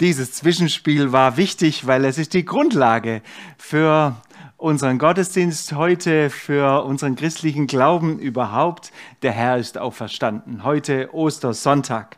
Dieses 0.00 0.32
Zwischenspiel 0.32 1.12
war 1.12 1.36
wichtig, 1.36 1.86
weil 1.86 2.04
es 2.04 2.18
ist 2.18 2.34
die 2.34 2.44
Grundlage 2.44 3.22
für 3.56 4.16
unseren 4.56 4.98
Gottesdienst 4.98 5.72
heute, 5.74 6.30
für 6.30 6.84
unseren 6.84 7.14
christlichen 7.14 7.68
Glauben 7.68 8.18
überhaupt. 8.18 8.90
Der 9.22 9.30
Herr 9.30 9.56
ist 9.56 9.78
auferstanden. 9.78 10.64
Heute 10.64 11.14
Ostersonntag. 11.14 12.16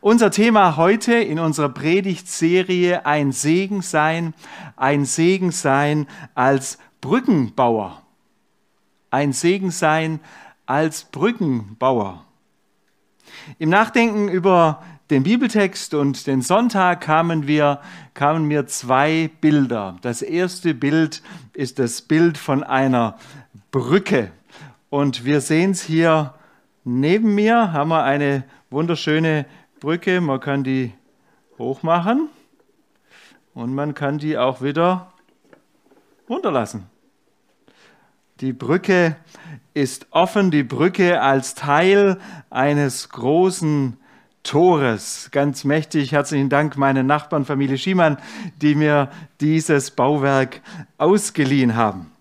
Unser 0.00 0.30
Thema 0.30 0.76
heute 0.76 1.14
in 1.14 1.38
unserer 1.38 1.70
Predigtserie 1.70 3.06
ein 3.06 3.32
Segen 3.32 3.80
sein, 3.80 4.34
ein 4.76 5.06
Segen 5.06 5.50
sein 5.50 6.06
als 6.34 6.76
Brückenbauer. 7.00 8.02
Ein 9.10 9.32
Segen 9.32 9.70
sein 9.70 10.20
als 10.66 11.04
Brückenbauer. 11.04 12.26
Im 13.58 13.70
Nachdenken 13.70 14.28
über 14.28 14.82
den 15.14 15.22
Bibeltext 15.22 15.94
und 15.94 16.26
den 16.26 16.42
Sonntag 16.42 17.02
kamen, 17.02 17.46
wir, 17.46 17.80
kamen 18.14 18.48
mir 18.48 18.66
zwei 18.66 19.30
Bilder. 19.40 19.96
Das 20.02 20.22
erste 20.22 20.74
Bild 20.74 21.22
ist 21.52 21.78
das 21.78 22.02
Bild 22.02 22.36
von 22.36 22.64
einer 22.64 23.16
Brücke. 23.70 24.32
Und 24.90 25.24
wir 25.24 25.40
sehen 25.40 25.70
es 25.70 25.84
hier 25.84 26.34
neben 26.82 27.32
mir, 27.36 27.72
haben 27.72 27.90
wir 27.90 28.02
eine 28.02 28.42
wunderschöne 28.70 29.46
Brücke. 29.78 30.20
Man 30.20 30.40
kann 30.40 30.64
die 30.64 30.92
hochmachen 31.58 32.28
und 33.54 33.72
man 33.72 33.94
kann 33.94 34.18
die 34.18 34.36
auch 34.36 34.62
wieder 34.62 35.12
runterlassen. 36.28 36.86
Die 38.40 38.52
Brücke 38.52 39.14
ist 39.74 40.08
offen, 40.10 40.50
die 40.50 40.64
Brücke 40.64 41.20
als 41.20 41.54
Teil 41.54 42.18
eines 42.50 43.10
großen 43.10 43.96
Tores. 44.44 45.30
Ganz 45.32 45.64
mächtig. 45.64 46.12
Herzlichen 46.12 46.48
Dank 46.48 46.76
meinen 46.76 47.06
Nachbarn, 47.06 47.44
Familie 47.44 47.78
Schiemann, 47.78 48.18
die 48.62 48.76
mir 48.76 49.10
dieses 49.40 49.90
Bauwerk 49.90 50.60
ausgeliehen 50.98 51.74
haben. 51.74 52.12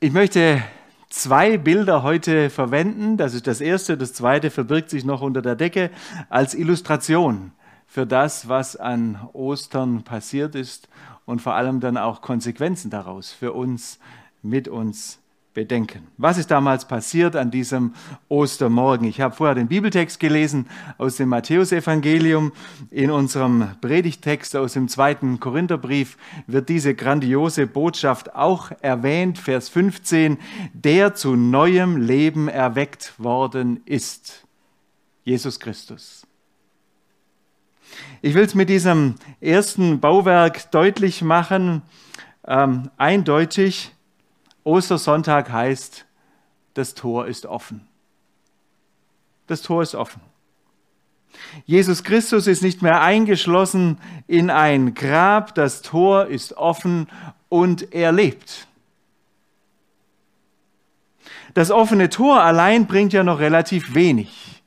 Ich 0.00 0.12
möchte 0.12 0.62
zwei 1.08 1.56
Bilder 1.56 2.02
heute 2.02 2.50
verwenden. 2.50 3.16
Das 3.16 3.32
ist 3.32 3.46
das 3.46 3.60
erste. 3.60 3.96
Das 3.96 4.12
zweite 4.12 4.50
verbirgt 4.50 4.90
sich 4.90 5.04
noch 5.04 5.22
unter 5.22 5.40
der 5.40 5.54
Decke 5.54 5.90
als 6.28 6.54
Illustration 6.54 7.52
für 7.86 8.06
das, 8.06 8.48
was 8.48 8.76
an 8.76 9.28
Ostern 9.32 10.02
passiert 10.02 10.54
ist 10.54 10.88
und 11.24 11.40
vor 11.40 11.54
allem 11.54 11.80
dann 11.80 11.96
auch 11.96 12.20
Konsequenzen 12.20 12.90
daraus 12.90 13.32
für 13.32 13.52
uns, 13.52 13.98
mit 14.42 14.68
uns 14.68 15.20
bedenken. 15.58 16.06
Was 16.18 16.38
ist 16.38 16.52
damals 16.52 16.84
passiert 16.86 17.34
an 17.34 17.50
diesem 17.50 17.92
Ostermorgen? 18.28 19.08
Ich 19.08 19.20
habe 19.20 19.34
vorher 19.34 19.56
den 19.56 19.66
Bibeltext 19.66 20.20
gelesen 20.20 20.68
aus 20.98 21.16
dem 21.16 21.30
Matthäusevangelium. 21.30 22.52
In 22.92 23.10
unserem 23.10 23.66
Predigtext 23.80 24.54
aus 24.54 24.74
dem 24.74 24.86
zweiten 24.86 25.40
Korintherbrief 25.40 26.16
wird 26.46 26.68
diese 26.68 26.94
grandiose 26.94 27.66
Botschaft 27.66 28.36
auch 28.36 28.70
erwähnt. 28.82 29.36
Vers 29.36 29.68
15, 29.68 30.38
der 30.74 31.16
zu 31.16 31.34
neuem 31.34 31.96
Leben 31.96 32.46
erweckt 32.46 33.14
worden 33.18 33.80
ist. 33.84 34.46
Jesus 35.24 35.58
Christus. 35.58 36.24
Ich 38.22 38.34
will 38.34 38.44
es 38.44 38.54
mit 38.54 38.68
diesem 38.68 39.16
ersten 39.40 39.98
Bauwerk 39.98 40.70
deutlich 40.70 41.20
machen, 41.20 41.82
ähm, 42.46 42.90
eindeutig, 42.96 43.92
Ostersonntag 44.68 45.50
heißt, 45.50 46.04
das 46.74 46.94
Tor 46.94 47.26
ist 47.26 47.46
offen. 47.46 47.88
Das 49.46 49.62
Tor 49.62 49.82
ist 49.82 49.94
offen. 49.94 50.20
Jesus 51.64 52.04
Christus 52.04 52.46
ist 52.46 52.62
nicht 52.62 52.82
mehr 52.82 53.00
eingeschlossen 53.00 53.98
in 54.26 54.50
ein 54.50 54.94
Grab, 54.94 55.54
das 55.54 55.80
Tor 55.80 56.26
ist 56.26 56.52
offen 56.58 57.08
und 57.48 57.94
er 57.94 58.12
lebt. 58.12 58.66
Das 61.54 61.70
offene 61.70 62.10
Tor 62.10 62.42
allein 62.42 62.86
bringt 62.86 63.14
ja 63.14 63.22
noch 63.24 63.38
relativ 63.38 63.94
wenig. 63.94 64.62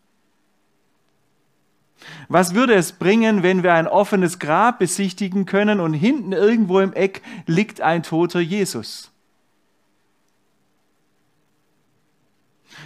Was 2.28 2.56
würde 2.56 2.74
es 2.74 2.94
bringen, 2.94 3.44
wenn 3.44 3.62
wir 3.62 3.76
ein 3.76 3.88
offenes 3.88 4.40
Grab 4.40 4.80
besichtigen 4.80 5.46
können 5.46 5.80
und 5.80 5.94
hinten 5.94 6.32
irgendwo 6.32 6.80
im 6.80 6.94
Eck 6.94 7.22
liegt 7.46 7.82
ein 7.82 8.02
toter 8.02 8.40
Jesus? 8.40 9.11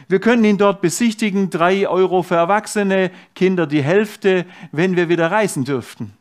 Wir 0.07 0.19
können 0.19 0.43
ihn 0.43 0.57
dort 0.57 0.81
besichtigen, 0.81 1.49
drei 1.49 1.87
Euro 1.87 2.23
für 2.23 2.35
Erwachsene, 2.35 3.11
Kinder 3.33 3.67
die 3.67 3.83
Hälfte, 3.83 4.45
wenn 4.71 4.95
wir 4.95 5.09
wieder 5.09 5.31
reisen 5.31 5.63
dürften. 5.63 6.13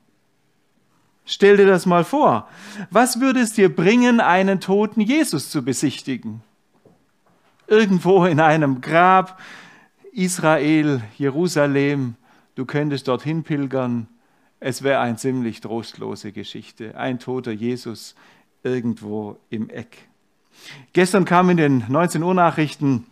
Stell 1.26 1.56
dir 1.56 1.66
das 1.66 1.86
mal 1.86 2.04
vor. 2.04 2.48
Was 2.90 3.20
würde 3.20 3.40
es 3.40 3.54
dir 3.54 3.74
bringen, 3.74 4.20
einen 4.20 4.60
toten 4.60 5.00
Jesus 5.00 5.50
zu 5.50 5.64
besichtigen? 5.64 6.42
Irgendwo 7.66 8.26
in 8.26 8.40
einem 8.40 8.82
Grab, 8.82 9.40
Israel, 10.12 11.02
Jerusalem, 11.16 12.16
du 12.54 12.66
könntest 12.66 13.08
dorthin 13.08 13.42
pilgern. 13.42 14.06
Es 14.60 14.82
wäre 14.82 15.00
eine 15.00 15.16
ziemlich 15.16 15.60
trostlose 15.60 16.32
Geschichte. 16.32 16.96
Ein 16.96 17.18
toter 17.18 17.52
Jesus 17.52 18.14
irgendwo 18.62 19.38
im 19.48 19.70
Eck. 19.70 20.08
Gestern 20.92 21.24
kam 21.24 21.50
in 21.50 21.56
den 21.56 21.84
19 21.88 22.22
Uhr 22.22 22.34
Nachrichten 22.34 23.06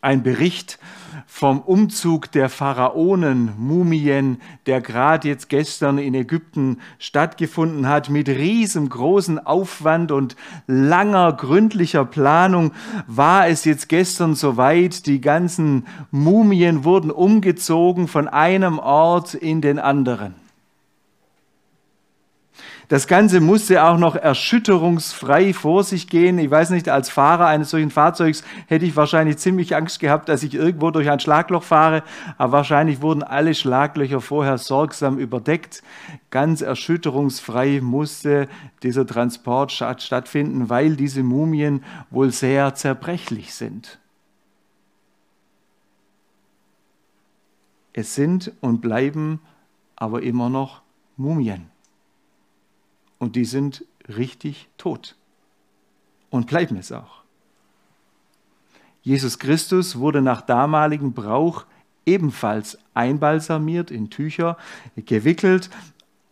ein 0.00 0.22
Bericht 0.22 0.78
vom 1.26 1.60
Umzug 1.60 2.30
der 2.32 2.48
Pharaonen, 2.48 3.52
Mumien, 3.58 4.40
der 4.66 4.80
gerade 4.80 5.28
jetzt 5.28 5.48
gestern 5.48 5.98
in 5.98 6.14
Ägypten 6.14 6.78
stattgefunden 6.98 7.88
hat, 7.88 8.08
mit 8.08 8.28
riesengroßem 8.28 9.40
Aufwand 9.40 10.12
und 10.12 10.36
langer, 10.66 11.32
gründlicher 11.32 12.04
Planung 12.04 12.72
war 13.06 13.48
es 13.48 13.64
jetzt 13.64 13.88
gestern 13.88 14.34
soweit, 14.34 15.06
die 15.06 15.20
ganzen 15.20 15.86
Mumien 16.10 16.84
wurden 16.84 17.10
umgezogen 17.10 18.08
von 18.08 18.28
einem 18.28 18.78
Ort 18.78 19.34
in 19.34 19.60
den 19.60 19.78
anderen. 19.78 20.45
Das 22.88 23.08
Ganze 23.08 23.40
musste 23.40 23.82
auch 23.82 23.98
noch 23.98 24.14
erschütterungsfrei 24.14 25.52
vor 25.52 25.82
sich 25.82 26.06
gehen. 26.06 26.38
Ich 26.38 26.50
weiß 26.50 26.70
nicht, 26.70 26.88
als 26.88 27.10
Fahrer 27.10 27.46
eines 27.46 27.70
solchen 27.70 27.90
Fahrzeugs 27.90 28.44
hätte 28.68 28.84
ich 28.84 28.94
wahrscheinlich 28.94 29.38
ziemlich 29.38 29.74
Angst 29.74 29.98
gehabt, 29.98 30.28
dass 30.28 30.44
ich 30.44 30.54
irgendwo 30.54 30.92
durch 30.92 31.10
ein 31.10 31.18
Schlagloch 31.18 31.64
fahre. 31.64 32.04
Aber 32.38 32.52
wahrscheinlich 32.52 33.02
wurden 33.02 33.24
alle 33.24 33.54
Schlaglöcher 33.54 34.20
vorher 34.20 34.56
sorgsam 34.56 35.18
überdeckt. 35.18 35.82
Ganz 36.30 36.60
erschütterungsfrei 36.60 37.80
musste 37.82 38.46
dieser 38.84 39.04
Transport 39.04 39.72
stattfinden, 39.72 40.70
weil 40.70 40.94
diese 40.94 41.24
Mumien 41.24 41.82
wohl 42.10 42.30
sehr 42.30 42.76
zerbrechlich 42.76 43.52
sind. 43.52 43.98
Es 47.92 48.14
sind 48.14 48.52
und 48.60 48.80
bleiben 48.80 49.40
aber 49.96 50.22
immer 50.22 50.50
noch 50.50 50.82
Mumien 51.16 51.70
und 53.18 53.36
die 53.36 53.44
sind 53.44 53.84
richtig 54.08 54.68
tot 54.78 55.16
und 56.30 56.46
bleiben 56.46 56.76
es 56.76 56.92
auch. 56.92 57.22
Jesus 59.02 59.38
Christus 59.38 59.98
wurde 59.98 60.20
nach 60.20 60.40
damaligem 60.40 61.12
Brauch 61.12 61.64
ebenfalls 62.06 62.78
einbalsamiert, 62.94 63.90
in 63.90 64.10
Tücher 64.10 64.56
gewickelt, 64.96 65.70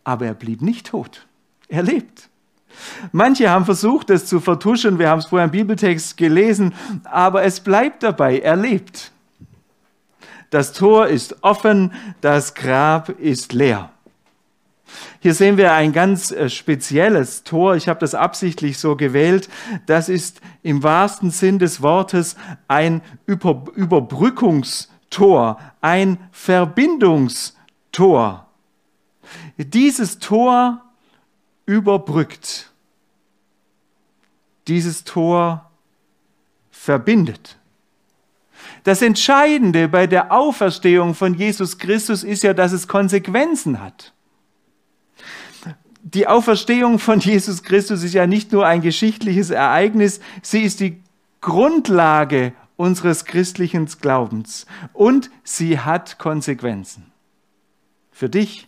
aber 0.03 0.25
er 0.25 0.33
blieb 0.33 0.61
nicht 0.61 0.87
tot. 0.87 1.25
Er 1.67 1.83
lebt. 1.83 2.29
Manche 3.11 3.49
haben 3.49 3.65
versucht, 3.65 4.09
es 4.09 4.25
zu 4.25 4.39
vertuschen, 4.39 4.99
wir 4.99 5.09
haben 5.09 5.19
es 5.19 5.27
vorher 5.27 5.45
im 5.45 5.51
Bibeltext 5.51 6.17
gelesen, 6.17 6.73
aber 7.05 7.43
es 7.43 7.61
bleibt 7.61 8.03
dabei, 8.03 8.39
er 8.39 8.55
lebt. 8.55 9.11
Das 10.49 10.73
Tor 10.73 11.07
ist 11.07 11.43
offen, 11.43 11.93
das 12.21 12.53
Grab 12.53 13.09
ist 13.09 13.53
leer. 13.53 13.91
Hier 15.19 15.33
sehen 15.33 15.57
wir 15.57 15.73
ein 15.73 15.91
ganz 15.93 16.31
äh, 16.31 16.49
spezielles 16.49 17.43
Tor. 17.43 17.75
Ich 17.75 17.87
habe 17.87 17.99
das 17.99 18.15
absichtlich 18.15 18.77
so 18.77 18.95
gewählt. 18.95 19.49
Das 19.85 20.09
ist 20.09 20.41
im 20.63 20.83
wahrsten 20.83 21.31
Sinn 21.31 21.59
des 21.59 21.81
Wortes 21.81 22.35
ein 22.67 23.01
Über 23.25 23.63
Überbrückungstor, 23.75 25.59
ein 25.81 26.17
Verbindungstor. 26.31 28.47
Dieses 29.57 30.19
Tor 30.19 30.81
überbrückt. 31.65 32.71
Dieses 34.67 35.03
Tor 35.03 35.69
verbindet. 36.71 37.57
Das 38.83 39.01
Entscheidende 39.01 39.87
bei 39.87 40.07
der 40.07 40.31
Auferstehung 40.31 41.15
von 41.15 41.33
Jesus 41.33 41.79
Christus 41.79 42.23
ist 42.23 42.43
ja, 42.43 42.53
dass 42.53 42.71
es 42.71 42.87
Konsequenzen 42.87 43.81
hat 43.81 44.14
die 46.05 46.27
Auferstehung 46.27 46.99
von 46.99 47.19
Jesus 47.19 47.63
Christus 47.63 48.03
ist 48.03 48.13
ja 48.13 48.27
nicht 48.27 48.51
nur 48.51 48.65
ein 48.65 48.81
geschichtliches 48.81 49.49
Ereignis, 49.49 50.21
sie 50.41 50.61
ist 50.61 50.79
die 50.79 51.01
Grundlage 51.41 52.53
unseres 52.77 53.25
christlichen 53.25 53.85
Glaubens 53.85 54.65
und 54.93 55.29
sie 55.43 55.79
hat 55.79 56.17
Konsequenzen. 56.17 57.11
Für 58.11 58.29
dich 58.29 58.67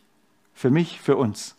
für 0.57 0.71
mich, 0.71 0.99
für 0.99 1.15
uns. 1.15 1.55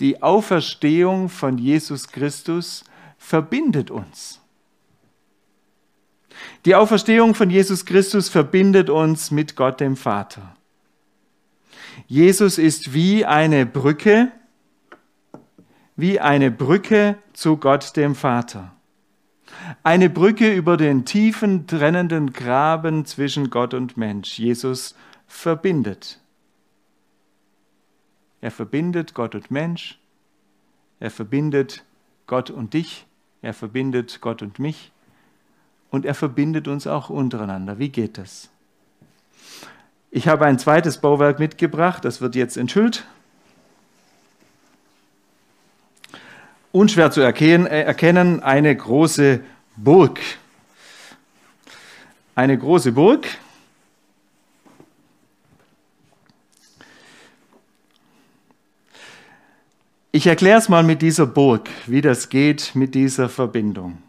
Die 0.00 0.22
Auferstehung 0.24 1.28
von 1.28 1.56
Jesus 1.56 2.08
Christus 2.08 2.84
verbindet 3.16 3.92
uns. 3.92 4.40
Die 6.64 6.74
Auferstehung 6.74 7.36
von 7.36 7.48
Jesus 7.48 7.86
Christus 7.86 8.28
verbindet 8.28 8.90
uns 8.90 9.30
mit 9.30 9.54
Gott 9.54 9.78
dem 9.78 9.96
Vater. 9.96 10.56
Jesus 12.12 12.58
ist 12.58 12.92
wie 12.92 13.24
eine 13.24 13.64
Brücke, 13.64 14.30
wie 15.96 16.20
eine 16.20 16.50
Brücke 16.50 17.16
zu 17.32 17.56
Gott 17.56 17.96
dem 17.96 18.14
Vater. 18.14 18.76
Eine 19.82 20.10
Brücke 20.10 20.52
über 20.52 20.76
den 20.76 21.06
tiefen 21.06 21.66
trennenden 21.66 22.34
Graben 22.34 23.06
zwischen 23.06 23.48
Gott 23.48 23.72
und 23.72 23.96
Mensch. 23.96 24.38
Jesus 24.38 24.94
verbindet. 25.26 26.20
Er 28.42 28.50
verbindet 28.50 29.14
Gott 29.14 29.34
und 29.34 29.50
Mensch. 29.50 29.98
Er 31.00 31.10
verbindet 31.10 31.82
Gott 32.26 32.50
und 32.50 32.74
dich. 32.74 33.06
Er 33.40 33.54
verbindet 33.54 34.20
Gott 34.20 34.42
und 34.42 34.58
mich. 34.58 34.92
Und 35.88 36.04
er 36.04 36.14
verbindet 36.14 36.68
uns 36.68 36.86
auch 36.86 37.08
untereinander. 37.08 37.78
Wie 37.78 37.88
geht 37.88 38.18
das? 38.18 38.50
Ich 40.14 40.28
habe 40.28 40.44
ein 40.44 40.58
zweites 40.58 40.98
Bauwerk 40.98 41.38
mitgebracht. 41.38 42.04
Das 42.04 42.20
wird 42.20 42.34
jetzt 42.34 42.58
enthüllt. 42.58 43.06
Unschwer 46.70 47.10
zu 47.10 47.22
erkennen, 47.22 47.66
äh, 47.66 47.82
erkennen 47.82 48.42
eine 48.42 48.76
große 48.76 49.40
Burg. 49.76 50.20
Eine 52.34 52.58
große 52.58 52.92
Burg. 52.92 53.26
Ich 60.10 60.26
erkläre 60.26 60.58
es 60.58 60.68
mal 60.68 60.82
mit 60.82 61.00
dieser 61.00 61.24
Burg, 61.24 61.70
wie 61.86 62.02
das 62.02 62.28
geht 62.28 62.74
mit 62.74 62.94
dieser 62.94 63.30
Verbindung. 63.30 64.02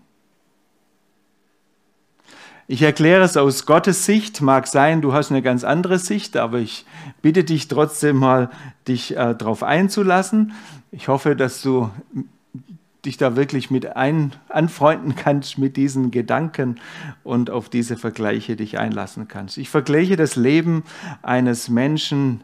Ich 2.68 2.82
erkläre 2.82 3.24
es 3.24 3.36
aus 3.36 3.66
Gottes 3.66 4.06
Sicht, 4.06 4.42
mag 4.42 4.68
sein, 4.68 5.02
du 5.02 5.14
hast 5.14 5.32
eine 5.32 5.42
ganz 5.42 5.66
andere 5.66 6.00
Sicht, 6.00 6.38
aber 6.38 6.60
ich 6.60 6.86
bitte 7.22 7.44
dich 7.44 7.68
trotzdem 7.68 8.16
mal, 8.16 8.50
dich 8.88 9.18
äh, 9.18 9.36
darauf 9.36 9.64
einzulassen. 9.64 10.54
Ich 10.92 11.10
hoffe, 11.10 11.36
dass 11.36 11.62
du 11.62 11.90
dich 13.06 13.18
da 13.18 13.36
wirklich 13.36 13.70
mit 13.70 13.98
ein, 13.98 14.32
anfreunden 14.48 15.16
kannst 15.16 15.58
mit 15.58 15.76
diesen 15.76 16.12
Gedanken 16.12 16.80
und 17.24 17.50
auf 17.50 17.68
diese 17.68 17.98
Vergleiche 17.98 18.56
dich 18.56 18.80
einlassen 18.80 19.28
kannst. 19.28 19.58
Ich 19.58 19.70
vergleiche 19.70 20.16
das 20.16 20.38
Leben 20.38 20.84
eines 21.22 21.68
Menschen 21.68 22.44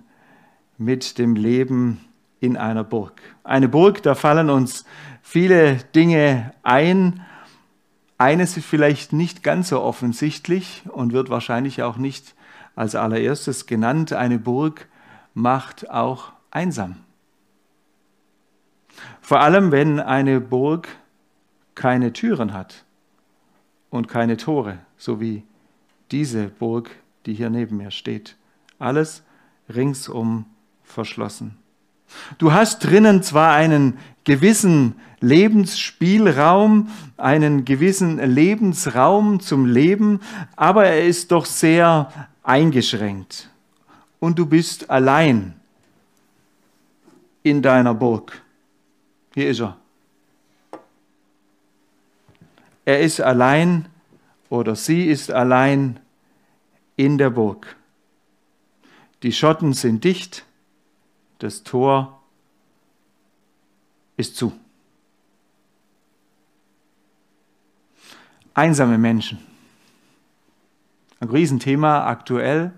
mit 0.78 1.18
dem 1.18 1.36
Leben 1.36 2.02
in 2.42 2.58
einer 2.58 2.84
Burg. 2.84 3.22
Eine 3.46 3.70
Burg, 3.70 4.04
da 4.04 4.16
fallen 4.16 4.50
uns 4.50 4.86
viele 5.22 5.78
Dinge 5.96 6.54
ein. 6.64 7.22
Eines 8.20 8.58
ist 8.58 8.66
vielleicht 8.66 9.14
nicht 9.14 9.44
ganz 9.44 9.70
so 9.70 9.82
offensichtlich 9.82 10.84
und 10.90 11.14
wird 11.14 11.30
wahrscheinlich 11.30 11.84
auch 11.84 11.96
nicht 11.96 12.36
als 12.76 12.94
allererstes 12.94 13.66
genannt. 13.66 14.12
Eine 14.12 14.38
Burg 14.38 14.90
macht 15.34 15.90
auch 15.90 16.34
einsam. 16.52 16.98
Vor 19.22 19.40
allem, 19.40 19.72
wenn 19.72 20.02
eine 20.02 20.42
Burg 20.42 20.90
keine 21.76 22.12
Türen 22.12 22.52
hat 22.52 22.84
und 23.90 24.10
keine 24.10 24.36
Tore, 24.36 24.80
so 24.98 25.22
wie 25.22 25.44
diese 26.12 26.50
Burg, 26.50 26.92
die 27.26 27.34
hier 27.34 27.50
neben 27.50 27.78
mir 27.78 27.92
steht. 27.92 28.36
Alles 28.80 29.24
ringsum 29.74 30.46
verschlossen. 30.84 31.58
Du 32.38 32.54
hast 32.54 32.80
drinnen 32.80 33.24
zwar 33.24 33.54
einen 33.54 33.98
gewissen 34.24 34.96
Lebensspielraum, 35.22 36.90
einen 37.18 37.66
gewissen 37.66 38.18
Lebensraum 38.18 39.40
zum 39.40 39.66
Leben, 39.66 40.22
aber 40.56 40.86
er 40.86 41.06
ist 41.06 41.32
doch 41.32 41.46
sehr 41.46 42.12
eingeschränkt. 42.44 43.50
Und 44.20 44.40
du 44.40 44.46
bist 44.46 44.90
allein 44.90 45.56
in 47.44 47.62
deiner 47.62 47.94
Burg. 47.94 48.42
Hier 49.34 49.50
ist 49.50 49.62
er. 49.62 49.78
Er 52.86 53.02
ist 53.02 53.22
allein 53.22 53.86
oder 54.50 54.76
sie 54.76 55.06
ist 55.06 55.32
allein 55.32 56.00
in 56.96 57.18
der 57.18 57.30
Burg. 57.30 57.76
Die 59.22 59.32
Schotten 59.32 59.74
sind 59.74 60.04
dicht, 60.04 60.46
das 61.40 61.64
Tor 61.64 62.22
ist 64.18 64.36
zu. 64.36 64.54
Einsame 68.54 68.98
Menschen. 68.98 69.40
Ein 71.22 71.30
Riesenthema 71.30 72.06
aktuell. 72.08 72.74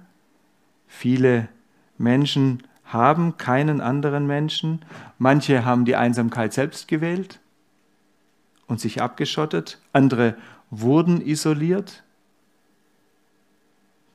Viele 0.87 1.49
Menschen 1.97 2.63
haben 2.85 3.37
keinen 3.37 3.81
anderen 3.81 4.27
Menschen. 4.27 4.85
Manche 5.17 5.65
haben 5.65 5.85
die 5.85 5.95
Einsamkeit 5.95 6.53
selbst 6.53 6.87
gewählt 6.87 7.39
und 8.67 8.79
sich 8.79 9.01
abgeschottet. 9.01 9.79
Andere 9.93 10.37
wurden 10.69 11.21
isoliert. 11.21 12.03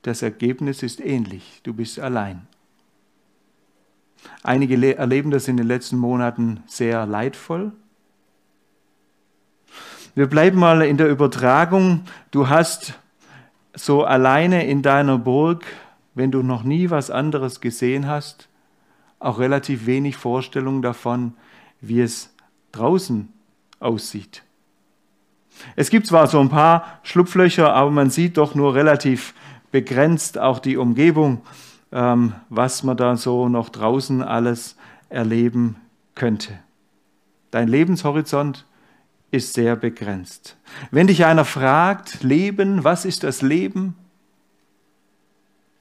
Das 0.02 0.22
Ergebnis 0.22 0.82
ist 0.84 1.00
ähnlich. 1.00 1.60
Du 1.64 1.75
bist 1.75 1.98
allein. 1.98 2.46
Einige 4.43 4.96
erleben 4.96 5.31
das 5.31 5.49
in 5.49 5.56
den 5.56 5.67
letzten 5.67 5.96
Monaten 5.96 6.62
sehr 6.67 7.06
leidvoll. 7.06 7.73
Wir 10.14 10.26
bleiben 10.28 10.58
mal 10.58 10.82
in 10.82 10.96
der 10.96 11.08
Übertragung. 11.08 12.02
Du 12.31 12.49
hast 12.49 12.94
so 13.75 14.05
alleine 14.05 14.67
in 14.67 14.82
deiner 14.82 15.19
Burg, 15.19 15.64
wenn 16.14 16.31
du 16.31 16.43
noch 16.43 16.62
nie 16.62 16.88
was 16.90 17.11
anderes 17.11 17.61
gesehen 17.61 18.06
hast, 18.06 18.49
auch 19.19 19.38
relativ 19.38 19.84
wenig 19.84 20.17
Vorstellung 20.17 20.81
davon, 20.81 21.34
wie 21.81 22.00
es 22.00 22.34
draußen 22.72 23.29
aussieht. 23.81 24.43
Es 25.75 25.90
gibt 25.90 26.06
zwar 26.06 26.26
so 26.26 26.40
ein 26.40 26.49
paar 26.49 26.99
Schlupflöcher, 27.02 27.72
aber 27.75 27.90
man 27.90 28.11
sieht 28.11 28.37
doch 28.37 28.55
nur 28.55 28.75
relativ 28.75 29.34
begrenzt 29.72 30.39
auch 30.39 30.58
die 30.58 30.77
Umgebung, 30.77 31.43
ähm, 31.93 32.34
was 32.48 32.82
man 32.82 32.96
da 32.96 33.16
so 33.16 33.48
noch 33.48 33.69
draußen 33.69 34.22
alles 34.22 34.76
erleben 35.08 35.76
könnte. 36.14 36.58
Dein 37.50 37.69
Lebenshorizont 37.69 38.66
ist 39.31 39.55
sehr 39.55 39.76
begrenzt. 39.76 40.56
Wenn 40.90 41.06
dich 41.06 41.24
einer 41.24 41.44
fragt, 41.44 42.22
Leben, 42.22 42.84
was 42.84 43.05
ist 43.05 43.22
das 43.22 43.43
Leben? 43.43 43.94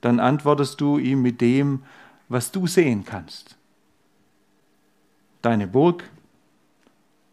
Dann 0.01 0.19
antwortest 0.19 0.79
du 0.81 0.97
ihm 0.97 1.21
mit 1.21 1.41
dem, 1.41 1.83
was 2.29 2.51
du 2.51 2.67
sehen 2.67 3.05
kannst. 3.05 3.57
Deine 5.41 5.67
Burg 5.67 6.03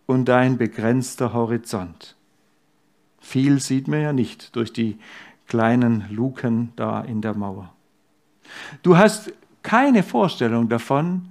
und 0.06 0.26
dein 0.26 0.58
begrenzter 0.58 1.32
Horizont. 1.32 2.16
Viel 3.20 3.60
sieht 3.60 3.88
man 3.88 4.00
ja 4.00 4.12
nicht 4.12 4.54
durch 4.56 4.72
die 4.72 4.98
kleinen 5.46 6.06
Luken 6.10 6.72
da 6.76 7.02
in 7.02 7.20
der 7.22 7.34
Mauer. 7.34 7.72
Du 8.82 8.96
hast 8.96 9.32
keine 9.62 10.02
Vorstellung 10.02 10.68
davon, 10.68 11.28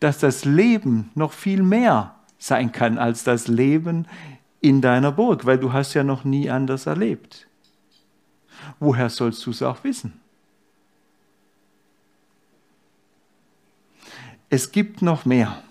dass 0.00 0.18
das 0.18 0.44
Leben 0.44 1.10
noch 1.14 1.32
viel 1.32 1.62
mehr 1.62 2.14
sein 2.38 2.72
kann 2.72 2.98
als 2.98 3.24
das 3.24 3.48
Leben 3.48 4.06
in 4.60 4.80
deiner 4.80 5.12
Burg, 5.12 5.46
weil 5.46 5.58
du 5.58 5.72
hast 5.72 5.94
ja 5.94 6.04
noch 6.04 6.24
nie 6.24 6.50
anders 6.50 6.86
erlebt. 6.86 7.46
Woher 8.78 9.08
sollst 9.10 9.44
du 9.46 9.50
es 9.50 9.62
auch 9.62 9.84
wissen? 9.84 10.20
Es 14.48 14.70
gibt 14.72 15.02
noch 15.02 15.24
mehr. 15.24 15.62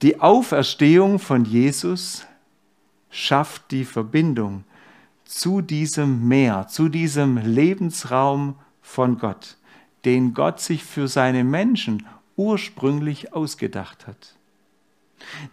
Die 0.00 0.20
Auferstehung 0.20 1.18
von 1.18 1.44
Jesus 1.44 2.26
schafft 3.10 3.70
die 3.70 3.84
Verbindung 3.84 4.64
zu 5.32 5.62
diesem 5.62 6.28
Meer, 6.28 6.66
zu 6.68 6.90
diesem 6.90 7.38
Lebensraum 7.38 8.56
von 8.82 9.16
Gott, 9.18 9.56
den 10.04 10.34
Gott 10.34 10.60
sich 10.60 10.84
für 10.84 11.08
seine 11.08 11.42
Menschen 11.42 12.06
ursprünglich 12.36 13.32
ausgedacht 13.32 14.06
hat. 14.06 14.36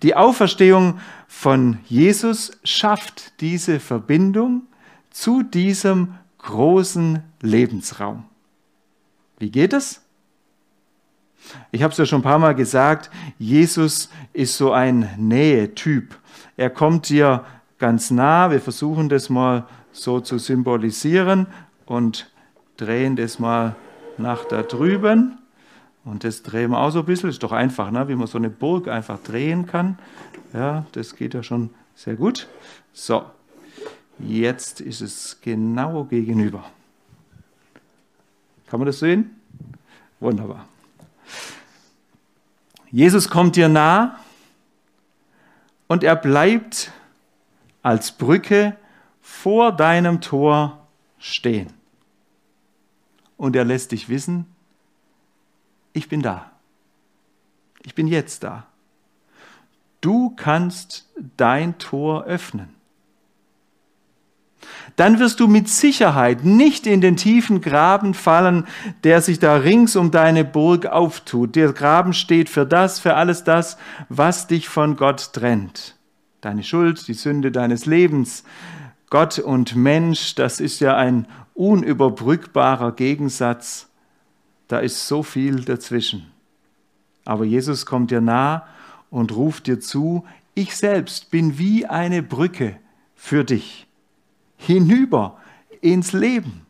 Die 0.03 0.15
Auferstehung 0.15 0.99
von 1.29 1.77
Jesus 1.85 2.51
schafft 2.65 3.39
diese 3.39 3.79
Verbindung 3.79 4.63
zu 5.11 5.43
diesem 5.43 6.15
großen 6.39 7.23
Lebensraum. 7.41 8.25
Wie 9.37 9.49
geht 9.49 9.71
es? 9.71 10.01
Ich 11.71 11.83
habe 11.83 11.93
es 11.93 11.97
ja 11.97 12.05
schon 12.05 12.19
ein 12.19 12.23
paar 12.23 12.39
Mal 12.39 12.53
gesagt, 12.53 13.09
Jesus 13.37 14.09
ist 14.33 14.57
so 14.57 14.73
ein 14.73 15.09
Nähetyp. 15.17 16.19
Er 16.57 16.69
kommt 16.69 17.07
dir 17.07 17.45
ganz 17.79 18.11
nah. 18.11 18.51
Wir 18.51 18.61
versuchen 18.61 19.09
das 19.09 19.29
mal 19.29 19.65
so 19.91 20.19
zu 20.19 20.37
symbolisieren 20.37 21.47
und 21.85 22.29
drehen 22.77 23.15
das 23.15 23.39
mal 23.39 23.75
nach 24.17 24.45
da 24.45 24.61
drüben. 24.61 25.37
Und 26.05 26.23
das 26.23 26.43
drehen 26.43 26.71
wir 26.71 26.79
auch 26.79 26.91
so 26.91 26.99
ein 26.99 27.05
bisschen. 27.05 27.29
Ist 27.29 27.43
doch 27.43 27.51
einfach, 27.51 27.91
ne? 27.91 28.07
wie 28.07 28.15
man 28.15 28.27
so 28.27 28.37
eine 28.37 28.49
Burg 28.49 28.87
einfach 28.87 29.19
drehen 29.21 29.65
kann. 29.65 29.97
Ja, 30.53 30.85
das 30.91 31.15
geht 31.15 31.33
ja 31.33 31.43
schon 31.43 31.69
sehr 31.95 32.15
gut. 32.15 32.47
So, 32.93 33.25
jetzt 34.19 34.81
ist 34.81 35.01
es 35.01 35.39
genau 35.41 36.05
gegenüber. 36.05 36.63
Kann 38.67 38.79
man 38.79 38.87
das 38.87 38.99
sehen? 38.99 39.31
Wunderbar. 40.19 40.65
Jesus 42.91 43.29
kommt 43.29 43.55
dir 43.55 43.69
nah 43.69 44.19
und 45.87 46.03
er 46.03 46.15
bleibt 46.15 46.91
als 47.81 48.11
Brücke 48.11 48.75
vor 49.21 49.71
deinem 49.71 50.21
Tor 50.21 50.87
stehen. 51.17 51.71
Und 53.37 53.55
er 53.55 53.65
lässt 53.65 53.91
dich 53.91 54.09
wissen, 54.09 54.45
ich 55.93 56.09
bin 56.09 56.21
da. 56.21 56.51
Ich 57.83 57.95
bin 57.95 58.07
jetzt 58.07 58.43
da. 58.43 58.67
Du 60.01 60.33
kannst 60.35 61.09
dein 61.37 61.77
Tor 61.77 62.25
öffnen. 62.25 62.75
Dann 64.95 65.19
wirst 65.19 65.39
du 65.39 65.47
mit 65.47 65.69
Sicherheit 65.69 66.43
nicht 66.43 66.85
in 66.85 66.99
den 66.99 67.15
tiefen 67.15 67.61
Graben 67.61 68.13
fallen, 68.13 68.67
der 69.03 69.21
sich 69.21 69.39
da 69.39 69.55
rings 69.55 69.95
um 69.95 70.11
deine 70.11 70.43
Burg 70.43 70.85
auftut. 70.85 71.55
Der 71.55 71.71
Graben 71.71 72.13
steht 72.13 72.49
für 72.49 72.65
das, 72.65 72.99
für 72.99 73.15
alles 73.15 73.43
das, 73.45 73.77
was 74.09 74.47
dich 74.47 74.67
von 74.67 74.97
Gott 74.97 75.31
trennt. 75.33 75.95
Deine 76.41 76.63
Schuld, 76.63 77.07
die 77.07 77.13
Sünde 77.13 77.51
deines 77.51 77.85
Lebens. 77.85 78.43
Gott 79.09 79.39
und 79.39 79.75
Mensch, 79.75 80.35
das 80.35 80.59
ist 80.59 80.79
ja 80.79 80.95
ein 80.95 81.27
unüberbrückbarer 81.53 82.93
Gegensatz. 82.93 83.89
Da 84.67 84.79
ist 84.79 85.07
so 85.07 85.23
viel 85.23 85.65
dazwischen. 85.65 86.31
Aber 87.25 87.43
Jesus 87.43 87.85
kommt 87.85 88.11
dir 88.11 88.21
nah 88.21 88.67
und 89.09 89.35
ruft 89.35 89.67
dir 89.67 89.79
zu, 89.79 90.25
ich 90.53 90.75
selbst 90.75 91.31
bin 91.31 91.57
wie 91.57 91.85
eine 91.85 92.23
Brücke 92.23 92.77
für 93.15 93.43
dich 93.43 93.87
hinüber 94.57 95.37
ins 95.81 96.13
Leben. 96.13 96.65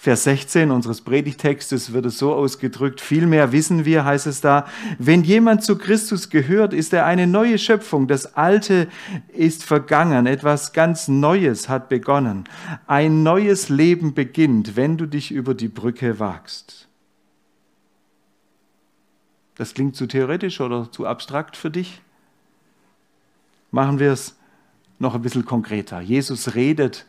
Vers 0.00 0.24
16 0.24 0.70
unseres 0.70 1.02
Predigtextes 1.02 1.92
wird 1.92 2.06
es 2.06 2.16
so 2.18 2.32
ausgedrückt, 2.32 3.02
vielmehr 3.02 3.52
wissen 3.52 3.84
wir, 3.84 4.06
heißt 4.06 4.28
es 4.28 4.40
da, 4.40 4.66
wenn 4.98 5.24
jemand 5.24 5.62
zu 5.62 5.76
Christus 5.76 6.30
gehört, 6.30 6.72
ist 6.72 6.94
er 6.94 7.04
eine 7.04 7.26
neue 7.26 7.58
Schöpfung, 7.58 8.08
das 8.08 8.34
Alte 8.34 8.88
ist 9.28 9.62
vergangen, 9.62 10.24
etwas 10.24 10.72
ganz 10.72 11.08
Neues 11.08 11.68
hat 11.68 11.90
begonnen, 11.90 12.44
ein 12.86 13.22
neues 13.22 13.68
Leben 13.68 14.14
beginnt, 14.14 14.74
wenn 14.74 14.96
du 14.96 15.04
dich 15.04 15.32
über 15.32 15.52
die 15.52 15.68
Brücke 15.68 16.18
wagst. 16.18 16.88
Das 19.56 19.74
klingt 19.74 19.96
zu 19.96 20.06
theoretisch 20.06 20.62
oder 20.62 20.90
zu 20.90 21.06
abstrakt 21.06 21.58
für 21.58 21.70
dich? 21.70 22.00
Machen 23.70 23.98
wir 23.98 24.12
es 24.12 24.34
noch 24.98 25.14
ein 25.14 25.20
bisschen 25.20 25.44
konkreter. 25.44 26.00
Jesus 26.00 26.54
redet 26.54 27.04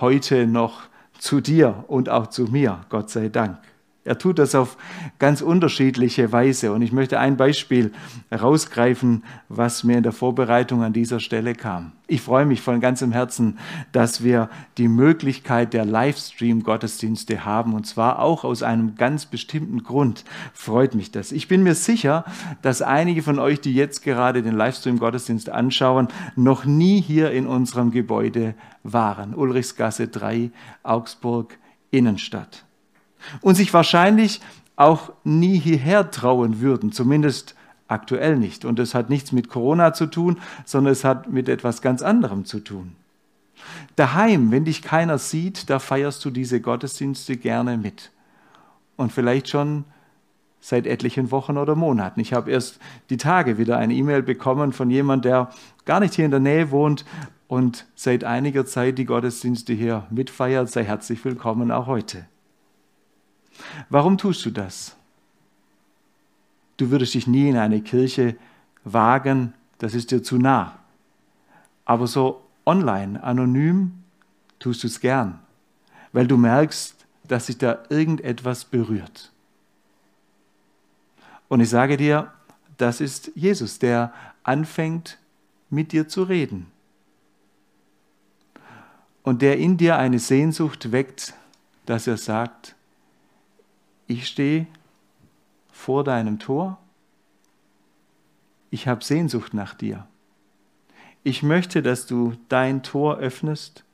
heute 0.00 0.48
noch 0.48 0.90
zu 1.22 1.40
dir 1.40 1.84
und 1.86 2.08
auch 2.08 2.26
zu 2.26 2.46
mir, 2.46 2.80
Gott 2.88 3.08
sei 3.08 3.28
Dank. 3.28 3.58
Er 4.04 4.18
tut 4.18 4.40
das 4.40 4.56
auf 4.56 4.76
ganz 5.20 5.42
unterschiedliche 5.42 6.32
Weise. 6.32 6.72
Und 6.72 6.82
ich 6.82 6.90
möchte 6.90 7.20
ein 7.20 7.36
Beispiel 7.36 7.92
herausgreifen, 8.30 9.22
was 9.48 9.84
mir 9.84 9.98
in 9.98 10.02
der 10.02 10.10
Vorbereitung 10.10 10.82
an 10.82 10.92
dieser 10.92 11.20
Stelle 11.20 11.54
kam. 11.54 11.92
Ich 12.08 12.20
freue 12.20 12.44
mich 12.44 12.62
von 12.62 12.80
ganzem 12.80 13.12
Herzen, 13.12 13.58
dass 13.92 14.24
wir 14.24 14.50
die 14.76 14.88
Möglichkeit 14.88 15.72
der 15.72 15.84
Livestream-Gottesdienste 15.84 17.44
haben. 17.44 17.74
Und 17.74 17.86
zwar 17.86 18.18
auch 18.18 18.42
aus 18.42 18.64
einem 18.64 18.96
ganz 18.96 19.26
bestimmten 19.26 19.84
Grund 19.84 20.24
freut 20.52 20.96
mich 20.96 21.12
das. 21.12 21.30
Ich 21.30 21.46
bin 21.46 21.62
mir 21.62 21.76
sicher, 21.76 22.24
dass 22.60 22.82
einige 22.82 23.22
von 23.22 23.38
euch, 23.38 23.60
die 23.60 23.72
jetzt 23.72 24.02
gerade 24.02 24.42
den 24.42 24.56
Livestream-Gottesdienst 24.56 25.48
anschauen, 25.48 26.08
noch 26.34 26.64
nie 26.64 27.00
hier 27.00 27.30
in 27.30 27.46
unserem 27.46 27.92
Gebäude 27.92 28.54
waren. 28.82 29.32
Ulrichsgasse 29.32 30.08
3, 30.08 30.50
Augsburg, 30.82 31.56
Innenstadt 31.92 32.64
und 33.40 33.54
sich 33.54 33.72
wahrscheinlich 33.72 34.40
auch 34.76 35.12
nie 35.24 35.58
hierher 35.58 36.10
trauen 36.10 36.60
würden, 36.60 36.92
zumindest 36.92 37.54
aktuell 37.88 38.36
nicht. 38.36 38.64
Und 38.64 38.78
es 38.78 38.94
hat 38.94 39.10
nichts 39.10 39.32
mit 39.32 39.48
Corona 39.48 39.92
zu 39.92 40.06
tun, 40.06 40.38
sondern 40.64 40.92
es 40.92 41.04
hat 41.04 41.30
mit 41.30 41.48
etwas 41.48 41.82
ganz 41.82 42.02
anderem 42.02 42.44
zu 42.44 42.60
tun. 42.60 42.96
Daheim, 43.96 44.50
wenn 44.50 44.64
dich 44.64 44.82
keiner 44.82 45.18
sieht, 45.18 45.70
da 45.70 45.78
feierst 45.78 46.24
du 46.24 46.30
diese 46.30 46.60
Gottesdienste 46.60 47.36
gerne 47.36 47.76
mit. 47.76 48.10
Und 48.96 49.12
vielleicht 49.12 49.48
schon 49.48 49.84
seit 50.60 50.86
etlichen 50.86 51.30
Wochen 51.30 51.58
oder 51.58 51.74
Monaten. 51.74 52.20
Ich 52.20 52.32
habe 52.32 52.50
erst 52.50 52.78
die 53.10 53.16
Tage 53.16 53.58
wieder 53.58 53.78
eine 53.78 53.94
E-Mail 53.94 54.22
bekommen 54.22 54.72
von 54.72 54.90
jemandem, 54.90 55.30
der 55.30 55.50
gar 55.84 56.00
nicht 56.00 56.14
hier 56.14 56.24
in 56.24 56.30
der 56.30 56.40
Nähe 56.40 56.70
wohnt 56.70 57.04
und 57.48 57.86
seit 57.94 58.24
einiger 58.24 58.64
Zeit 58.64 58.96
die 58.96 59.04
Gottesdienste 59.04 59.72
hier 59.72 60.06
mitfeiert. 60.10 60.70
Sei 60.70 60.84
herzlich 60.84 61.24
willkommen 61.24 61.70
auch 61.70 61.86
heute. 61.86 62.26
Warum 63.88 64.18
tust 64.18 64.44
du 64.44 64.50
das? 64.50 64.96
Du 66.76 66.90
würdest 66.90 67.14
dich 67.14 67.26
nie 67.26 67.48
in 67.48 67.56
eine 67.56 67.80
Kirche 67.80 68.36
wagen, 68.84 69.54
das 69.78 69.94
ist 69.94 70.10
dir 70.10 70.22
zu 70.22 70.38
nah. 70.38 70.78
Aber 71.84 72.06
so 72.06 72.42
online, 72.64 73.22
anonym, 73.22 74.02
tust 74.58 74.82
du 74.82 74.86
es 74.86 75.00
gern, 75.00 75.40
weil 76.12 76.26
du 76.26 76.36
merkst, 76.36 76.96
dass 77.24 77.46
sich 77.46 77.58
da 77.58 77.80
irgendetwas 77.88 78.64
berührt. 78.64 79.32
Und 81.48 81.60
ich 81.60 81.68
sage 81.68 81.96
dir, 81.96 82.32
das 82.78 83.00
ist 83.00 83.30
Jesus, 83.34 83.78
der 83.78 84.12
anfängt 84.42 85.18
mit 85.70 85.92
dir 85.92 86.08
zu 86.08 86.22
reden. 86.22 86.66
Und 89.22 89.42
der 89.42 89.58
in 89.58 89.76
dir 89.76 89.98
eine 89.98 90.18
Sehnsucht 90.18 90.92
weckt, 90.92 91.34
dass 91.86 92.06
er 92.06 92.16
sagt, 92.16 92.74
ich 94.06 94.26
stehe 94.26 94.66
vor 95.70 96.04
deinem 96.04 96.38
Tor, 96.38 96.78
ich 98.70 98.88
habe 98.88 99.04
Sehnsucht 99.04 99.54
nach 99.54 99.74
dir. 99.74 100.06
Ich 101.24 101.42
möchte, 101.42 101.82
dass 101.82 102.06
du 102.06 102.34
dein 102.48 102.82
Tor 102.82 103.18
öffnest 103.18 103.84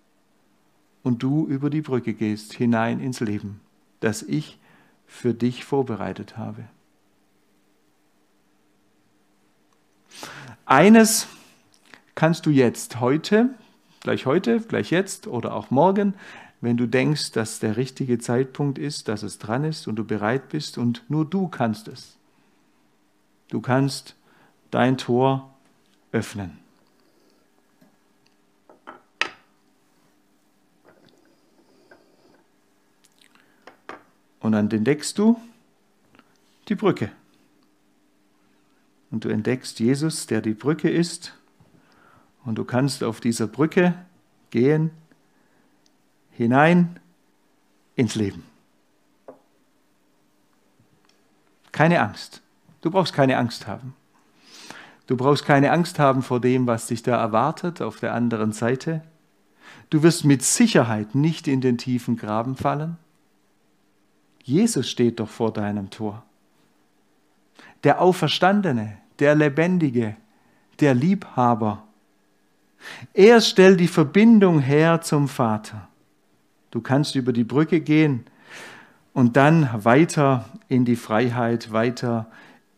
und 1.02 1.22
du 1.22 1.46
über 1.46 1.70
die 1.70 1.82
Brücke 1.82 2.14
gehst 2.14 2.52
hinein 2.52 3.00
ins 3.00 3.20
Leben, 3.20 3.60
das 4.00 4.22
ich 4.22 4.58
für 5.06 5.34
dich 5.34 5.64
vorbereitet 5.64 6.36
habe. 6.36 6.64
Eines 10.64 11.26
kannst 12.14 12.46
du 12.46 12.50
jetzt 12.50 13.00
heute, 13.00 13.50
gleich 14.00 14.26
heute, 14.26 14.60
gleich 14.60 14.90
jetzt 14.90 15.26
oder 15.26 15.54
auch 15.54 15.70
morgen 15.70 16.14
wenn 16.60 16.76
du 16.76 16.86
denkst, 16.86 17.32
dass 17.32 17.60
der 17.60 17.76
richtige 17.76 18.18
Zeitpunkt 18.18 18.78
ist, 18.78 19.08
dass 19.08 19.22
es 19.22 19.38
dran 19.38 19.64
ist 19.64 19.86
und 19.86 19.96
du 19.96 20.04
bereit 20.04 20.48
bist 20.48 20.76
und 20.76 21.04
nur 21.08 21.24
du 21.24 21.48
kannst 21.48 21.86
es. 21.88 22.16
Du 23.48 23.60
kannst 23.60 24.16
dein 24.70 24.98
Tor 24.98 25.54
öffnen. 26.12 26.58
Und 34.40 34.52
dann 34.52 34.70
entdeckst 34.70 35.18
du 35.18 35.40
die 36.68 36.74
Brücke. 36.74 37.10
Und 39.10 39.24
du 39.24 39.28
entdeckst 39.28 39.80
Jesus, 39.80 40.26
der 40.26 40.40
die 40.40 40.54
Brücke 40.54 40.90
ist. 40.90 41.34
Und 42.44 42.56
du 42.56 42.64
kannst 42.64 43.02
auf 43.02 43.20
dieser 43.20 43.46
Brücke 43.46 43.94
gehen 44.50 44.90
hinein 46.38 47.00
ins 47.96 48.14
Leben. 48.14 48.44
Keine 51.72 52.00
Angst. 52.00 52.42
Du 52.80 52.92
brauchst 52.92 53.12
keine 53.12 53.36
Angst 53.38 53.66
haben. 53.66 53.94
Du 55.08 55.16
brauchst 55.16 55.44
keine 55.44 55.72
Angst 55.72 55.98
haben 55.98 56.22
vor 56.22 56.40
dem, 56.40 56.68
was 56.68 56.86
dich 56.86 57.02
da 57.02 57.16
erwartet 57.16 57.82
auf 57.82 57.98
der 57.98 58.14
anderen 58.14 58.52
Seite. 58.52 59.02
Du 59.90 60.04
wirst 60.04 60.24
mit 60.24 60.44
Sicherheit 60.44 61.16
nicht 61.16 61.48
in 61.48 61.60
den 61.60 61.76
tiefen 61.76 62.16
Graben 62.16 62.54
fallen. 62.54 62.98
Jesus 64.44 64.88
steht 64.88 65.18
doch 65.18 65.28
vor 65.28 65.52
deinem 65.52 65.90
Tor. 65.90 66.22
Der 67.82 68.00
Auferstandene, 68.00 68.96
der 69.18 69.34
Lebendige, 69.34 70.14
der 70.78 70.94
Liebhaber. 70.94 71.82
Er 73.12 73.40
stellt 73.40 73.80
die 73.80 73.88
Verbindung 73.88 74.60
her 74.60 75.00
zum 75.00 75.26
Vater. 75.26 75.87
Du 76.70 76.80
kannst 76.80 77.14
über 77.14 77.32
die 77.32 77.44
Brücke 77.44 77.80
gehen 77.80 78.24
und 79.12 79.36
dann 79.36 79.68
weiter 79.84 80.44
in 80.68 80.84
die 80.84 80.96
Freiheit, 80.96 81.72
weiter 81.72 82.26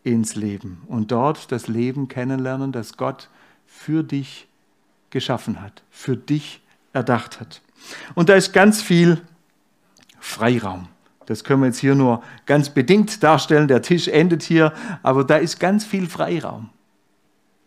ins 0.03 0.35
Leben 0.35 0.81
und 0.87 1.11
dort 1.11 1.51
das 1.51 1.67
Leben 1.67 2.07
kennenlernen, 2.07 2.71
das 2.71 2.97
Gott 2.97 3.29
für 3.65 4.03
dich 4.03 4.47
geschaffen 5.09 5.61
hat, 5.61 5.83
für 5.89 6.17
dich 6.17 6.61
erdacht 6.93 7.39
hat. 7.39 7.61
Und 8.15 8.29
da 8.29 8.35
ist 8.35 8.53
ganz 8.53 8.81
viel 8.81 9.21
Freiraum. 10.19 10.87
Das 11.25 11.43
können 11.43 11.61
wir 11.61 11.67
jetzt 11.67 11.79
hier 11.79 11.95
nur 11.95 12.23
ganz 12.45 12.69
bedingt 12.69 13.23
darstellen. 13.23 13.67
Der 13.67 13.81
Tisch 13.81 14.07
endet 14.07 14.43
hier, 14.43 14.73
aber 15.03 15.23
da 15.23 15.37
ist 15.37 15.59
ganz 15.59 15.85
viel 15.85 16.07
Freiraum. 16.07 16.69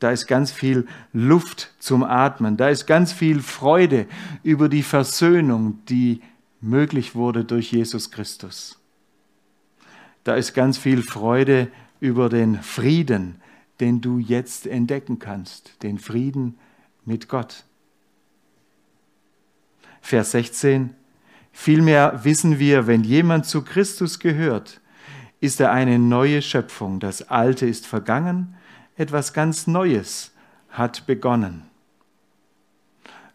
Da 0.04 0.10
ist 0.10 0.26
ganz 0.26 0.52
viel 0.52 0.86
Luft 1.14 1.72
zum 1.78 2.02
Atmen. 2.02 2.58
Da 2.58 2.68
ist 2.68 2.84
ganz 2.84 3.10
viel 3.10 3.40
Freude 3.40 4.06
über 4.42 4.68
die 4.68 4.82
Versöhnung, 4.82 5.78
die 5.88 6.20
möglich 6.60 7.14
wurde 7.14 7.46
durch 7.46 7.72
Jesus 7.72 8.10
Christus. 8.10 8.78
Da 10.22 10.34
ist 10.34 10.52
ganz 10.52 10.76
viel 10.76 11.02
Freude 11.02 11.68
über 12.00 12.28
den 12.28 12.60
Frieden, 12.62 13.36
den 13.80 14.02
du 14.02 14.18
jetzt 14.18 14.66
entdecken 14.66 15.20
kannst, 15.20 15.82
den 15.82 15.98
Frieden 15.98 16.58
mit 17.06 17.30
Gott. 17.30 17.64
Vers 20.02 20.32
16. 20.32 20.90
Vielmehr 21.50 22.20
wissen 22.24 22.58
wir, 22.58 22.86
wenn 22.86 23.04
jemand 23.04 23.46
zu 23.46 23.62
Christus 23.62 24.18
gehört, 24.18 24.82
ist 25.40 25.60
er 25.60 25.72
eine 25.72 25.98
neue 25.98 26.42
Schöpfung. 26.42 27.00
Das 27.00 27.30
Alte 27.30 27.64
ist 27.64 27.86
vergangen, 27.86 28.54
etwas 28.96 29.32
ganz 29.32 29.66
Neues 29.66 30.32
hat 30.70 31.06
begonnen. 31.06 31.62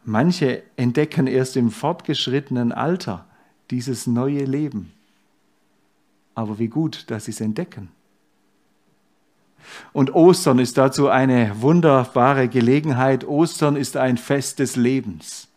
Manche 0.04 0.64
entdecken 0.76 1.28
erst 1.28 1.58
im 1.58 1.72
fortgeschrittenen 1.72 2.72
Alter 2.72 3.26
dieses 3.70 4.08
neue 4.08 4.46
Leben. 4.46 4.92
Aber 6.36 6.58
wie 6.58 6.68
gut, 6.68 7.12
dass 7.12 7.26
sie 7.26 7.32
es 7.32 7.42
entdecken. 7.42 7.90
Und 9.94 10.16
Ostern 10.16 10.58
ist 10.58 10.78
dazu 10.78 11.10
eine 11.10 11.62
wunderbare 11.62 12.48
Gelegenheit. 12.48 13.26
Ostern 13.28 13.76
ist 13.76 13.98
ein 13.98 14.18
Fest 14.18 14.60
des 14.60 14.76
Lebens. 14.76 15.48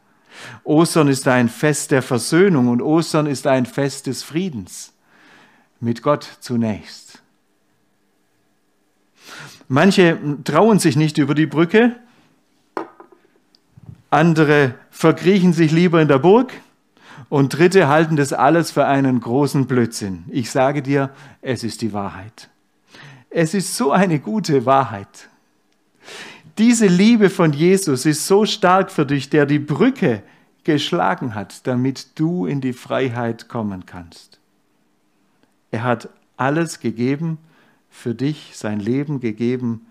Ostern 0.64 1.09
ist 1.09 1.28
ein 1.28 1.49
Fest 1.49 1.90
der 1.90 2.02
Versöhnung 2.02 2.68
und 2.68 2.82
Ostern 2.82 3.26
ist 3.26 3.47
ein 3.47 3.64
Fest 3.64 4.06
des 4.06 4.23
Friedens. 4.23 4.92
Mit 5.80 6.02
Gott 6.02 6.28
zunächst. 6.40 7.22
Manche 9.69 10.19
trauen 10.45 10.79
sich 10.79 10.97
nicht 10.97 11.19
über 11.19 11.35
die 11.35 11.47
Brücke, 11.47 11.97
andere 14.11 14.75
verkriechen 14.91 15.55
sich 15.55 15.73
lieber 15.73 16.02
in 16.02 16.09
der 16.09 16.19
Burg 16.19 16.52
und 17.31 17.57
Dritte 17.57 17.88
halten 17.88 18.17
das 18.17 18.35
alles 18.35 18.71
für 18.71 18.85
einen 18.85 19.21
großen 19.21 19.67
Blödsinn. 19.67 20.25
Ich 20.29 20.50
sage 20.50 20.83
dir, 20.83 21.11
es 21.41 21.64
ist 21.64 21.81
die 21.81 21.95
Wahrheit. 21.95 22.50
Es 23.31 23.55
ist 23.55 23.75
so 23.75 23.91
eine 23.91 24.19
gute 24.19 24.67
Wahrheit. 24.67 25.31
Diese 26.59 26.87
Liebe 26.87 27.31
von 27.31 27.55
Jesus 27.55 28.05
ist 28.05 28.26
so 28.26 28.45
stark 28.45 28.91
für 28.91 29.07
dich, 29.07 29.31
der 29.31 29.47
die 29.47 29.59
Brücke 29.59 30.23
geschlagen 30.64 31.35
hat, 31.35 31.67
damit 31.67 32.19
du 32.19 32.45
in 32.45 32.61
die 32.61 32.75
Freiheit 32.75 33.49
kommen 33.49 33.87
kannst. 33.87 34.38
Er 35.71 35.85
hat 35.85 36.11
alles 36.37 36.81
gegeben 36.81 37.38
für 37.93 38.15
dich, 38.15 38.53
sein 38.57 38.81
Leben 38.81 39.21
gegeben, 39.21 39.87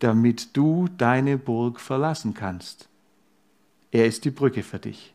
damit 0.00 0.54
du 0.54 0.88
deine 0.98 1.38
Burg 1.38 1.80
verlassen 1.80 2.34
kannst. 2.34 2.88
Er 3.90 4.06
ist 4.06 4.26
die 4.26 4.30
Brücke 4.30 4.62
für 4.62 4.78
dich. 4.78 5.14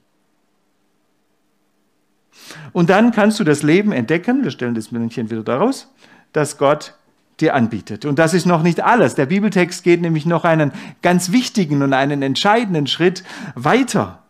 Und 2.71 2.89
dann 2.89 3.11
kannst 3.11 3.39
du 3.39 3.43
das 3.43 3.61
Leben 3.61 3.91
entdecken, 3.91 4.43
wir 4.43 4.51
stellen 4.51 4.73
das 4.73 4.91
Männchen 4.91 5.29
wieder 5.29 5.43
daraus, 5.43 5.91
dass 6.31 6.57
Gott 6.57 6.95
dir 7.39 7.53
anbietet. 7.53 8.05
Und 8.05 8.17
das 8.17 8.33
ist 8.33 8.45
noch 8.45 8.63
nicht 8.63 8.81
alles. 8.81 9.15
Der 9.15 9.25
Bibeltext 9.25 9.83
geht 9.83 10.01
nämlich 10.01 10.25
noch 10.25 10.45
einen 10.45 10.71
ganz 11.01 11.31
wichtigen 11.31 11.81
und 11.83 11.93
einen 11.93 12.21
entscheidenden 12.21 12.87
Schritt 12.87 13.23
weiter. 13.55 14.23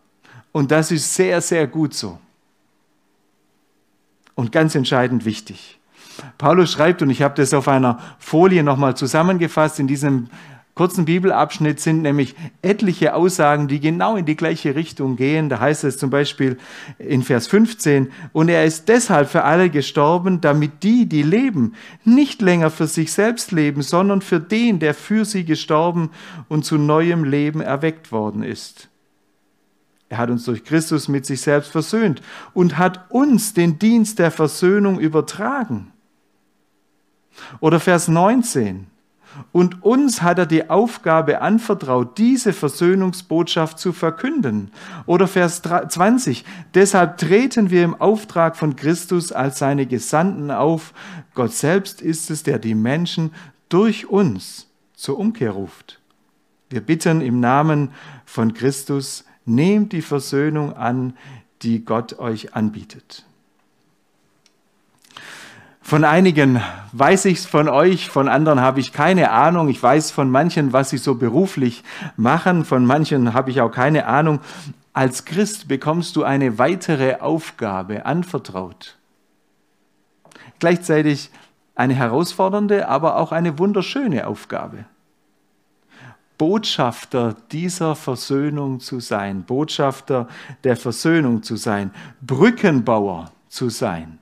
Und 0.52 0.72
das 0.72 0.90
ist 0.90 1.14
sehr, 1.14 1.40
sehr 1.40 1.66
gut 1.66 1.94
so. 1.94 2.18
Und 4.34 4.52
ganz 4.52 4.74
entscheidend 4.74 5.24
wichtig. 5.24 5.79
Paulus 6.38 6.72
schreibt, 6.72 7.02
und 7.02 7.10
ich 7.10 7.22
habe 7.22 7.34
das 7.34 7.54
auf 7.54 7.68
einer 7.68 7.98
Folie 8.18 8.62
nochmal 8.62 8.96
zusammengefasst, 8.96 9.78
in 9.80 9.86
diesem 9.86 10.28
kurzen 10.74 11.04
Bibelabschnitt 11.04 11.78
sind 11.78 12.00
nämlich 12.00 12.34
etliche 12.62 13.14
Aussagen, 13.14 13.68
die 13.68 13.80
genau 13.80 14.16
in 14.16 14.24
die 14.24 14.36
gleiche 14.36 14.74
Richtung 14.74 15.16
gehen. 15.16 15.50
Da 15.50 15.60
heißt 15.60 15.84
es 15.84 15.98
zum 15.98 16.08
Beispiel 16.08 16.56
in 16.98 17.22
Vers 17.22 17.48
15, 17.48 18.10
und 18.32 18.48
er 18.48 18.64
ist 18.64 18.88
deshalb 18.88 19.28
für 19.28 19.44
alle 19.44 19.68
gestorben, 19.68 20.40
damit 20.40 20.82
die, 20.82 21.06
die 21.06 21.22
leben, 21.22 21.74
nicht 22.04 22.40
länger 22.40 22.70
für 22.70 22.86
sich 22.86 23.12
selbst 23.12 23.52
leben, 23.52 23.82
sondern 23.82 24.22
für 24.22 24.40
den, 24.40 24.78
der 24.78 24.94
für 24.94 25.26
sie 25.26 25.44
gestorben 25.44 26.10
und 26.48 26.64
zu 26.64 26.78
neuem 26.78 27.24
Leben 27.24 27.60
erweckt 27.60 28.10
worden 28.10 28.42
ist. 28.42 28.88
Er 30.08 30.18
hat 30.18 30.30
uns 30.30 30.44
durch 30.44 30.64
Christus 30.64 31.08
mit 31.08 31.26
sich 31.26 31.40
selbst 31.42 31.70
versöhnt 31.70 32.22
und 32.54 32.78
hat 32.78 33.10
uns 33.10 33.54
den 33.54 33.78
Dienst 33.78 34.18
der 34.18 34.30
Versöhnung 34.30 34.98
übertragen. 34.98 35.92
Oder 37.60 37.80
Vers 37.80 38.08
19. 38.08 38.86
Und 39.52 39.84
uns 39.84 40.22
hat 40.22 40.38
er 40.38 40.46
die 40.46 40.70
Aufgabe 40.70 41.40
anvertraut, 41.40 42.18
diese 42.18 42.52
Versöhnungsbotschaft 42.52 43.78
zu 43.78 43.92
verkünden. 43.92 44.70
Oder 45.06 45.28
Vers 45.28 45.62
20. 45.62 46.44
Deshalb 46.74 47.18
treten 47.18 47.70
wir 47.70 47.84
im 47.84 48.00
Auftrag 48.00 48.56
von 48.56 48.76
Christus 48.76 49.32
als 49.32 49.58
seine 49.58 49.86
Gesandten 49.86 50.50
auf. 50.50 50.92
Gott 51.34 51.52
selbst 51.52 52.02
ist 52.02 52.30
es, 52.30 52.42
der 52.42 52.58
die 52.58 52.74
Menschen 52.74 53.32
durch 53.68 54.08
uns 54.08 54.66
zur 54.94 55.18
Umkehr 55.18 55.52
ruft. 55.52 56.00
Wir 56.68 56.80
bitten 56.80 57.20
im 57.20 57.40
Namen 57.40 57.90
von 58.24 58.54
Christus, 58.54 59.24
nehmt 59.44 59.92
die 59.92 60.02
Versöhnung 60.02 60.72
an, 60.74 61.14
die 61.62 61.84
Gott 61.84 62.18
euch 62.18 62.54
anbietet. 62.54 63.24
Von 65.80 66.04
einigen 66.04 66.62
weiß 66.92 67.24
ich 67.24 67.38
es 67.38 67.46
von 67.46 67.68
euch, 67.68 68.10
von 68.10 68.28
anderen 68.28 68.60
habe 68.60 68.80
ich 68.80 68.92
keine 68.92 69.30
Ahnung. 69.32 69.68
Ich 69.68 69.82
weiß 69.82 70.10
von 70.10 70.30
manchen, 70.30 70.72
was 70.72 70.90
sie 70.90 70.98
so 70.98 71.14
beruflich 71.14 71.82
machen, 72.16 72.64
von 72.64 72.84
manchen 72.84 73.34
habe 73.34 73.50
ich 73.50 73.60
auch 73.60 73.72
keine 73.72 74.06
Ahnung. 74.06 74.40
Als 74.92 75.24
Christ 75.24 75.68
bekommst 75.68 76.16
du 76.16 76.22
eine 76.22 76.58
weitere 76.58 77.16
Aufgabe 77.16 78.06
anvertraut. 78.06 78.96
Gleichzeitig 80.58 81.30
eine 81.74 81.94
herausfordernde, 81.94 82.86
aber 82.86 83.16
auch 83.16 83.32
eine 83.32 83.58
wunderschöne 83.58 84.26
Aufgabe. 84.26 84.84
Botschafter 86.36 87.36
dieser 87.50 87.96
Versöhnung 87.96 88.80
zu 88.80 89.00
sein, 89.00 89.42
Botschafter 89.42 90.28
der 90.64 90.76
Versöhnung 90.76 91.42
zu 91.42 91.56
sein, 91.56 91.90
Brückenbauer 92.20 93.30
zu 93.48 93.70
sein 93.70 94.19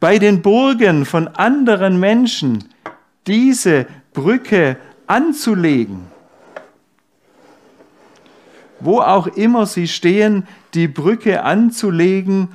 bei 0.00 0.18
den 0.18 0.42
Burgen 0.42 1.04
von 1.04 1.28
anderen 1.28 2.00
Menschen 2.00 2.64
diese 3.26 3.86
Brücke 4.12 4.76
anzulegen. 5.06 6.06
Wo 8.80 9.00
auch 9.00 9.26
immer 9.26 9.66
sie 9.66 9.88
stehen, 9.88 10.46
die 10.74 10.88
Brücke 10.88 11.42
anzulegen 11.42 12.48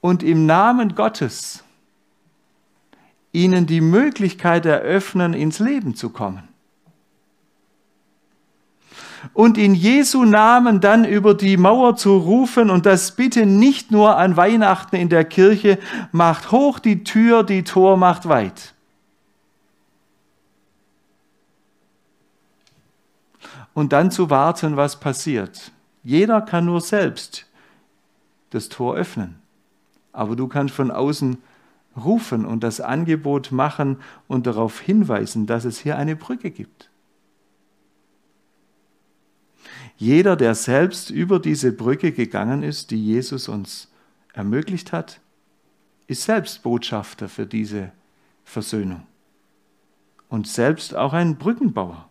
und 0.00 0.22
im 0.22 0.46
Namen 0.46 0.94
Gottes 0.94 1.64
ihnen 3.32 3.66
die 3.66 3.80
Möglichkeit 3.80 4.66
eröffnen, 4.66 5.34
ins 5.34 5.58
Leben 5.58 5.94
zu 5.94 6.10
kommen 6.10 6.49
und 9.34 9.58
in 9.58 9.74
Jesu 9.74 10.24
Namen 10.24 10.80
dann 10.80 11.04
über 11.04 11.34
die 11.34 11.56
Mauer 11.56 11.96
zu 11.96 12.16
rufen 12.16 12.70
und 12.70 12.86
das 12.86 13.12
bitte 13.16 13.46
nicht 13.46 13.90
nur 13.90 14.16
an 14.16 14.36
Weihnachten 14.36 14.96
in 14.96 15.08
der 15.08 15.24
Kirche, 15.24 15.78
macht 16.12 16.52
hoch 16.52 16.78
die 16.78 17.04
Tür, 17.04 17.42
die 17.42 17.64
Tor 17.64 17.96
macht 17.96 18.28
weit. 18.28 18.74
Und 23.74 23.92
dann 23.92 24.10
zu 24.10 24.30
warten, 24.30 24.76
was 24.76 24.98
passiert. 24.98 25.72
Jeder 26.02 26.40
kann 26.40 26.64
nur 26.64 26.80
selbst 26.80 27.46
das 28.50 28.68
Tor 28.68 28.96
öffnen. 28.96 29.36
Aber 30.12 30.34
du 30.34 30.48
kannst 30.48 30.74
von 30.74 30.90
außen 30.90 31.38
rufen 31.96 32.44
und 32.44 32.62
das 32.64 32.80
Angebot 32.80 33.52
machen 33.52 33.98
und 34.28 34.46
darauf 34.46 34.80
hinweisen, 34.80 35.46
dass 35.46 35.64
es 35.64 35.78
hier 35.78 35.96
eine 35.96 36.16
Brücke 36.16 36.50
gibt. 36.50 36.89
Jeder, 40.00 40.34
der 40.34 40.54
selbst 40.54 41.10
über 41.10 41.38
diese 41.38 41.72
Brücke 41.72 42.12
gegangen 42.12 42.62
ist, 42.62 42.90
die 42.90 43.04
Jesus 43.04 43.50
uns 43.50 43.92
ermöglicht 44.32 44.92
hat, 44.92 45.20
ist 46.06 46.22
selbst 46.22 46.62
Botschafter 46.62 47.28
für 47.28 47.44
diese 47.44 47.92
Versöhnung 48.42 49.06
und 50.30 50.48
selbst 50.48 50.96
auch 50.96 51.12
ein 51.12 51.36
Brückenbauer. 51.36 52.08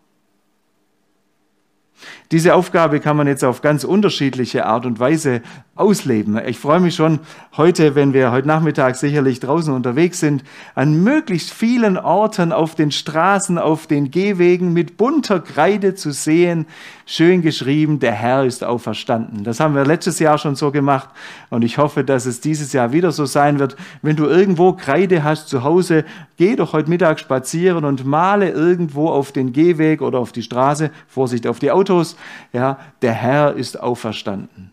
Diese 2.31 2.53
Aufgabe 2.53 2.99
kann 2.99 3.17
man 3.17 3.25
jetzt 3.25 3.43
auf 3.43 3.61
ganz 3.61 3.83
unterschiedliche 3.83 4.67
Art 4.67 4.85
und 4.85 4.99
Weise 4.99 5.41
ausleben. 5.73 6.39
Ich 6.45 6.59
freue 6.59 6.79
mich 6.79 6.93
schon 6.93 7.21
heute, 7.57 7.95
wenn 7.95 8.13
wir 8.13 8.31
heute 8.31 8.47
Nachmittag 8.47 8.97
sicherlich 8.97 9.39
draußen 9.39 9.73
unterwegs 9.73 10.19
sind, 10.19 10.43
an 10.75 11.03
möglichst 11.03 11.51
vielen 11.51 11.97
Orten 11.97 12.51
auf 12.51 12.75
den 12.75 12.91
Straßen, 12.91 13.57
auf 13.57 13.87
den 13.87 14.11
Gehwegen 14.11 14.73
mit 14.73 14.97
bunter 14.97 15.39
Kreide 15.39 15.95
zu 15.95 16.11
sehen, 16.11 16.67
schön 17.05 17.41
geschrieben, 17.41 17.99
der 17.99 18.11
Herr 18.11 18.43
ist 18.43 18.63
auferstanden. 18.63 19.43
Das 19.43 19.59
haben 19.59 19.73
wir 19.73 19.85
letztes 19.85 20.19
Jahr 20.19 20.37
schon 20.37 20.55
so 20.55 20.69
gemacht 20.71 21.09
und 21.49 21.63
ich 21.63 21.77
hoffe, 21.77 22.03
dass 22.03 22.25
es 22.27 22.41
dieses 22.41 22.73
Jahr 22.73 22.91
wieder 22.91 23.11
so 23.11 23.25
sein 23.25 23.57
wird. 23.57 23.77
Wenn 24.01 24.17
du 24.17 24.25
irgendwo 24.25 24.73
Kreide 24.73 25.23
hast 25.23 25.47
zu 25.47 25.63
Hause, 25.63 26.03
geh 26.37 26.57
doch 26.57 26.73
heute 26.73 26.89
Mittag 26.89 27.19
spazieren 27.21 27.85
und 27.85 28.05
male 28.05 28.49
irgendwo 28.51 29.07
auf 29.07 29.31
den 29.31 29.53
Gehweg 29.53 30.01
oder 30.01 30.19
auf 30.19 30.33
die 30.33 30.43
Straße, 30.43 30.91
Vorsicht 31.07 31.47
auf 31.47 31.59
die 31.59 31.71
Autos, 31.71 32.17
ja, 32.53 32.79
der 33.01 33.13
Herr 33.13 33.53
ist 33.53 33.79
auferstanden. 33.79 34.71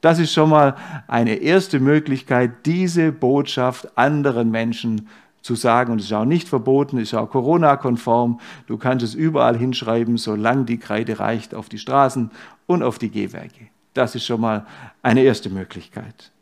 Das 0.00 0.18
ist 0.18 0.32
schon 0.32 0.50
mal 0.50 0.76
eine 1.08 1.34
erste 1.34 1.78
Möglichkeit, 1.78 2.64
diese 2.64 3.12
Botschaft 3.12 3.98
anderen 3.98 4.50
Menschen 4.50 5.08
zu 5.42 5.54
sagen. 5.54 5.92
Und 5.92 5.98
es 5.98 6.06
ist 6.06 6.12
auch 6.12 6.24
nicht 6.24 6.48
verboten, 6.48 6.98
ist 6.98 7.14
auch 7.14 7.30
Corona-konform. 7.30 8.40
Du 8.66 8.78
kannst 8.78 9.04
es 9.04 9.14
überall 9.14 9.56
hinschreiben, 9.56 10.16
solange 10.16 10.64
die 10.64 10.78
Kreide 10.78 11.18
reicht, 11.18 11.54
auf 11.54 11.68
die 11.68 11.78
Straßen 11.78 12.30
und 12.66 12.82
auf 12.82 12.98
die 12.98 13.10
Gehwerke. 13.10 13.68
Das 13.94 14.14
ist 14.14 14.24
schon 14.24 14.40
mal 14.40 14.66
eine 15.02 15.22
erste 15.22 15.50
Möglichkeit. 15.50 16.32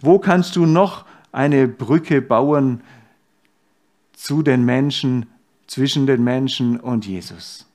Wo 0.00 0.18
kannst 0.18 0.56
du 0.56 0.66
noch 0.66 1.04
eine 1.32 1.68
Brücke 1.68 2.20
bauen 2.20 2.82
zu 4.12 4.42
den 4.42 4.64
Menschen, 4.64 5.26
zwischen 5.66 6.06
den 6.06 6.22
Menschen 6.22 6.78
und 6.78 7.06
Jesus? 7.06 7.66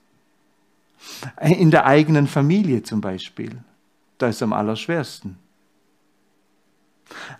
In 1.41 1.71
der 1.71 1.85
eigenen 1.85 2.27
Familie 2.27 2.83
zum 2.83 3.01
Beispiel. 3.01 3.57
Das 4.17 4.35
ist 4.35 4.43
am 4.43 4.53
allerschwersten. 4.53 5.38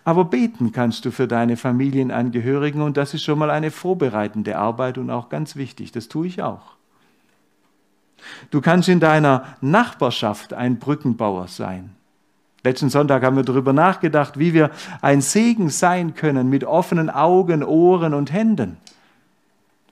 Aber 0.04 0.24
beten 0.24 0.72
kannst 0.72 1.04
du 1.04 1.10
für 1.10 1.28
deine 1.28 1.56
Familienangehörigen 1.56 2.82
und 2.82 2.96
das 2.96 3.14
ist 3.14 3.22
schon 3.22 3.38
mal 3.38 3.50
eine 3.50 3.70
vorbereitende 3.70 4.58
Arbeit 4.58 4.98
und 4.98 5.10
auch 5.10 5.28
ganz 5.28 5.56
wichtig. 5.56 5.92
Das 5.92 6.08
tue 6.08 6.26
ich 6.26 6.42
auch. 6.42 6.76
Du 8.50 8.60
kannst 8.60 8.88
in 8.88 9.00
deiner 9.00 9.56
Nachbarschaft 9.60 10.52
ein 10.52 10.78
Brückenbauer 10.78 11.48
sein. 11.48 11.90
Letzten 12.62 12.90
Sonntag 12.90 13.22
haben 13.22 13.36
wir 13.36 13.44
darüber 13.44 13.72
nachgedacht, 13.72 14.38
wie 14.38 14.52
wir 14.52 14.70
ein 15.00 15.22
Segen 15.22 15.70
sein 15.70 16.14
können 16.14 16.50
mit 16.50 16.64
offenen 16.64 17.08
Augen, 17.08 17.64
Ohren 17.64 18.12
und 18.12 18.32
Händen. 18.32 18.76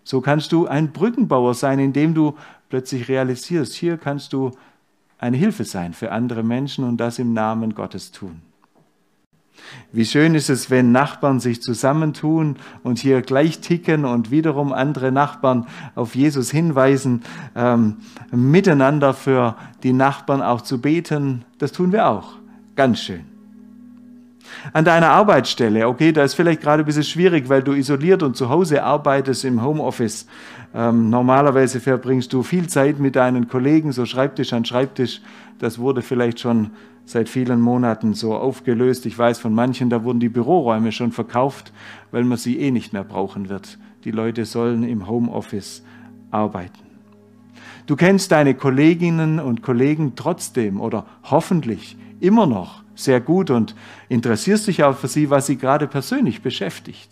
So 0.09 0.23
kannst 0.23 0.53
du 0.53 0.66
ein 0.66 0.92
Brückenbauer 0.92 1.53
sein, 1.53 1.79
indem 1.79 2.14
du 2.14 2.35
plötzlich 2.71 3.09
realisierst, 3.11 3.75
hier 3.75 3.99
kannst 3.99 4.33
du 4.33 4.53
eine 5.18 5.37
Hilfe 5.37 5.64
sein 5.64 5.92
für 5.92 6.12
andere 6.12 6.42
Menschen 6.42 6.85
und 6.85 6.97
das 6.97 7.18
im 7.18 7.35
Namen 7.35 7.75
Gottes 7.75 8.11
tun. 8.11 8.40
Wie 9.92 10.07
schön 10.07 10.35
ist 10.35 10.49
es, 10.49 10.71
wenn 10.71 10.92
Nachbarn 10.92 11.40
sich 11.40 11.61
zusammentun 11.61 12.57
und 12.83 13.01
hier 13.01 13.21
gleich 13.21 13.61
ticken 13.61 14.07
und 14.07 14.31
wiederum 14.31 14.73
andere 14.73 15.12
Nachbarn 15.12 15.66
auf 15.94 16.14
Jesus 16.14 16.51
hinweisen, 16.51 17.23
ähm, 17.55 17.99
miteinander 18.31 19.12
für 19.12 19.57
die 19.83 19.92
Nachbarn 19.92 20.40
auch 20.40 20.62
zu 20.62 20.81
beten. 20.81 21.44
Das 21.59 21.73
tun 21.73 21.92
wir 21.92 22.09
auch. 22.09 22.37
Ganz 22.77 23.01
schön. 23.01 23.38
An 24.72 24.84
deiner 24.84 25.11
Arbeitsstelle, 25.11 25.88
okay, 25.88 26.12
da 26.12 26.22
ist 26.22 26.34
vielleicht 26.34 26.61
gerade 26.61 26.82
ein 26.82 26.87
bisschen 26.87 27.04
schwierig, 27.04 27.48
weil 27.48 27.62
du 27.62 27.72
isoliert 27.72 28.22
und 28.22 28.37
zu 28.37 28.48
Hause 28.48 28.82
arbeitest 28.82 29.44
im 29.44 29.62
Homeoffice. 29.62 30.26
Ähm, 30.74 31.11
normalerweise 31.11 31.80
verbringst 31.80 32.32
du 32.32 32.42
viel 32.42 32.68
Zeit 32.68 32.98
mit 32.98 33.16
deinen 33.16 33.48
Kollegen, 33.48 33.92
so 33.92 34.04
Schreibtisch 34.06 34.52
an 34.52 34.64
Schreibtisch. 34.64 35.20
Das 35.58 35.78
wurde 35.78 36.02
vielleicht 36.02 36.40
schon 36.40 36.70
seit 37.04 37.28
vielen 37.28 37.61
Monaten 37.61 38.14
so 38.14 38.34
aufgelöst. 38.34 39.06
Ich 39.06 39.18
weiß 39.18 39.38
von 39.38 39.54
manchen, 39.54 39.88
da 39.88 40.04
wurden 40.04 40.20
die 40.20 40.28
Büroräume 40.28 40.92
schon 40.92 41.12
verkauft, 41.12 41.72
weil 42.11 42.24
man 42.24 42.37
sie 42.37 42.58
eh 42.58 42.70
nicht 42.70 42.92
mehr 42.92 43.04
brauchen 43.04 43.48
wird. 43.48 43.78
Die 44.04 44.11
Leute 44.11 44.44
sollen 44.44 44.82
im 44.84 45.08
Homeoffice 45.08 45.82
arbeiten. 46.30 46.78
Du 47.87 47.96
kennst 47.96 48.32
deine 48.32 48.54
Kolleginnen 48.54 49.40
und 49.40 49.62
Kollegen 49.62 50.12
trotzdem 50.14 50.78
oder 50.78 51.06
hoffentlich 51.24 51.96
immer 52.20 52.46
noch 52.46 52.82
sehr 52.98 53.20
gut 53.20 53.50
und 53.50 53.74
interessierst 54.08 54.66
dich 54.66 54.82
auch 54.82 54.96
für 54.96 55.08
sie, 55.08 55.30
was 55.30 55.46
sie 55.46 55.56
gerade 55.56 55.87
persönlich 55.87 56.42
beschäftigt. 56.42 57.08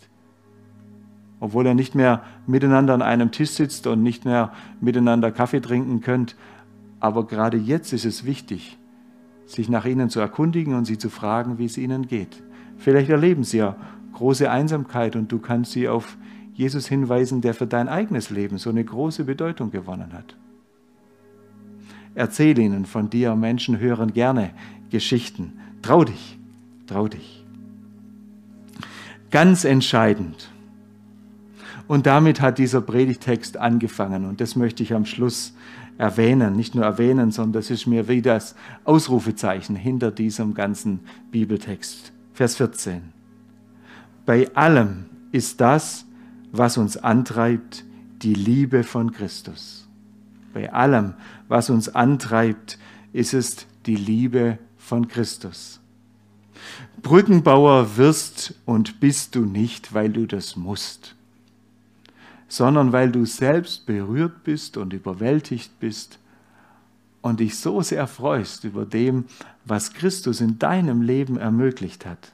Obwohl 1.39 1.65
ihr 1.65 1.75
nicht 1.75 1.95
mehr 1.95 2.23
miteinander 2.45 2.93
an 2.93 3.01
einem 3.01 3.31
Tisch 3.31 3.51
sitzt 3.51 3.87
und 3.87 4.03
nicht 4.03 4.25
mehr 4.25 4.51
miteinander 4.81 5.31
Kaffee 5.31 5.61
trinken 5.61 6.01
könnt. 6.01 6.35
Aber 6.99 7.25
gerade 7.25 7.57
jetzt 7.57 7.93
ist 7.93 8.05
es 8.05 8.25
wichtig, 8.25 8.77
sich 9.45 9.69
nach 9.69 9.85
ihnen 9.85 10.09
zu 10.09 10.19
erkundigen 10.19 10.73
und 10.73 10.85
sie 10.85 10.97
zu 10.97 11.09
fragen, 11.09 11.57
wie 11.57 11.65
es 11.65 11.77
ihnen 11.77 12.07
geht. 12.07 12.43
Vielleicht 12.77 13.09
erleben 13.09 13.43
sie 13.43 13.59
ja 13.59 13.75
große 14.13 14.49
Einsamkeit 14.49 15.15
und 15.15 15.31
du 15.31 15.39
kannst 15.39 15.71
sie 15.71 15.87
auf 15.87 16.17
Jesus 16.53 16.87
hinweisen, 16.87 17.41
der 17.41 17.53
für 17.53 17.67
dein 17.67 17.87
eigenes 17.87 18.29
Leben 18.29 18.57
so 18.57 18.71
eine 18.71 18.83
große 18.83 19.23
Bedeutung 19.23 19.69
gewonnen 19.69 20.11
hat. 20.11 20.35
Erzähl 22.15 22.57
ihnen 22.57 22.85
von 22.85 23.11
dir. 23.11 23.35
Menschen 23.35 23.79
hören 23.79 24.11
gerne 24.11 24.49
Geschichten. 24.89 25.53
Trau 25.87 26.03
dich, 26.03 26.37
trau 26.85 27.07
dich. 27.07 27.45
Ganz 29.31 29.63
entscheidend. 29.63 30.49
Und 31.87 32.05
damit 32.05 32.41
hat 32.41 32.57
dieser 32.57 32.81
Predigtext 32.81 33.55
angefangen 33.55 34.25
und 34.25 34.41
das 34.41 34.57
möchte 34.57 34.83
ich 34.83 34.93
am 34.93 35.05
Schluss 35.05 35.53
erwähnen. 35.97 36.57
Nicht 36.57 36.75
nur 36.75 36.83
erwähnen, 36.83 37.31
sondern 37.31 37.53
das 37.53 37.69
ist 37.71 37.87
mir 37.87 38.09
wie 38.09 38.21
das 38.21 38.53
Ausrufezeichen 38.83 39.77
hinter 39.77 40.11
diesem 40.11 40.53
ganzen 40.53 40.99
Bibeltext. 41.31 42.11
Vers 42.33 42.57
14. 42.57 43.03
Bei 44.25 44.53
allem 44.55 45.05
ist 45.31 45.61
das, 45.61 46.05
was 46.51 46.77
uns 46.77 46.97
antreibt, 46.97 47.85
die 48.23 48.33
Liebe 48.33 48.83
von 48.83 49.13
Christus. 49.13 49.87
Bei 50.53 50.73
allem, 50.73 51.13
was 51.47 51.69
uns 51.69 51.87
antreibt, 51.87 52.77
ist 53.13 53.33
es 53.33 53.67
die 53.85 53.95
Liebe 53.95 54.59
von 54.87 55.07
Christus. 55.07 55.79
Brückenbauer 57.01 57.97
wirst 57.97 58.55
und 58.65 58.99
bist 58.99 59.35
du 59.35 59.41
nicht, 59.41 59.93
weil 59.93 60.09
du 60.09 60.25
das 60.25 60.55
musst 60.55 61.15
sondern 62.47 62.91
weil 62.93 63.11
du 63.11 63.25
selbst 63.25 63.85
berührt 63.85 64.43
bist 64.43 64.77
und 64.77 64.93
überwältigt 64.93 65.79
bist 65.79 66.19
und 67.21 67.39
dich 67.39 67.57
so 67.57 67.81
sehr 67.81 68.07
freust 68.07 68.63
über 68.63 68.85
dem, 68.85 69.25
was 69.65 69.93
Christus 69.93 70.39
in 70.39 70.59
deinem 70.59 71.01
Leben 71.01 71.37
ermöglicht 71.37 72.05
hat. 72.05 72.31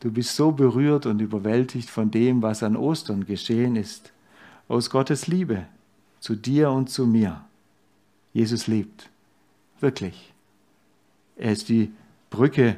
Du 0.00 0.10
bist 0.10 0.36
so 0.36 0.52
berührt 0.52 1.06
und 1.06 1.20
überwältigt 1.20 1.90
von 1.90 2.10
dem, 2.10 2.42
was 2.42 2.62
an 2.62 2.76
Ostern 2.76 3.24
geschehen 3.24 3.76
ist, 3.76 4.12
aus 4.68 4.90
Gottes 4.90 5.26
Liebe 5.26 5.66
zu 6.20 6.34
dir 6.36 6.70
und 6.70 6.88
zu 6.90 7.06
mir. 7.06 7.44
Jesus 8.32 8.66
liebt, 8.66 9.10
wirklich. 9.80 10.31
Er 11.42 11.50
ist 11.50 11.68
die 11.70 11.92
Brücke 12.30 12.76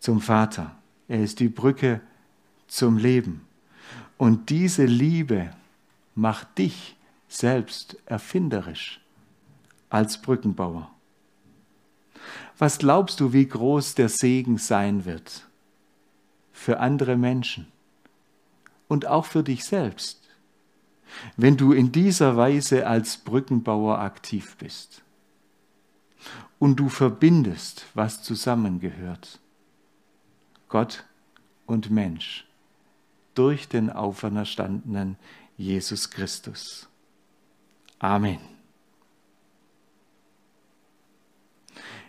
zum 0.00 0.20
Vater. 0.20 0.76
Er 1.08 1.22
ist 1.22 1.40
die 1.40 1.48
Brücke 1.48 2.02
zum 2.68 2.98
Leben. 2.98 3.40
Und 4.18 4.50
diese 4.50 4.84
Liebe 4.84 5.50
macht 6.14 6.58
dich 6.58 6.94
selbst 7.26 7.96
erfinderisch 8.04 9.00
als 9.88 10.20
Brückenbauer. 10.20 10.90
Was 12.58 12.76
glaubst 12.76 13.20
du, 13.20 13.32
wie 13.32 13.48
groß 13.48 13.94
der 13.94 14.10
Segen 14.10 14.58
sein 14.58 15.06
wird 15.06 15.46
für 16.52 16.80
andere 16.80 17.16
Menschen 17.16 17.66
und 18.88 19.06
auch 19.06 19.24
für 19.24 19.42
dich 19.42 19.64
selbst, 19.64 20.20
wenn 21.38 21.56
du 21.56 21.72
in 21.72 21.92
dieser 21.92 22.36
Weise 22.36 22.86
als 22.86 23.16
Brückenbauer 23.16 24.00
aktiv 24.00 24.54
bist 24.58 25.02
und 26.58 26.76
du 26.76 26.88
verbindest, 26.88 27.86
was 27.94 28.22
zusammengehört, 28.22 29.40
Gott 30.68 31.04
und 31.66 31.90
Mensch 31.90 32.46
durch 33.34 33.68
den 33.68 33.90
auferstandenen 33.90 35.16
Jesus 35.56 36.10
Christus. 36.10 36.88
Amen. 37.98 38.38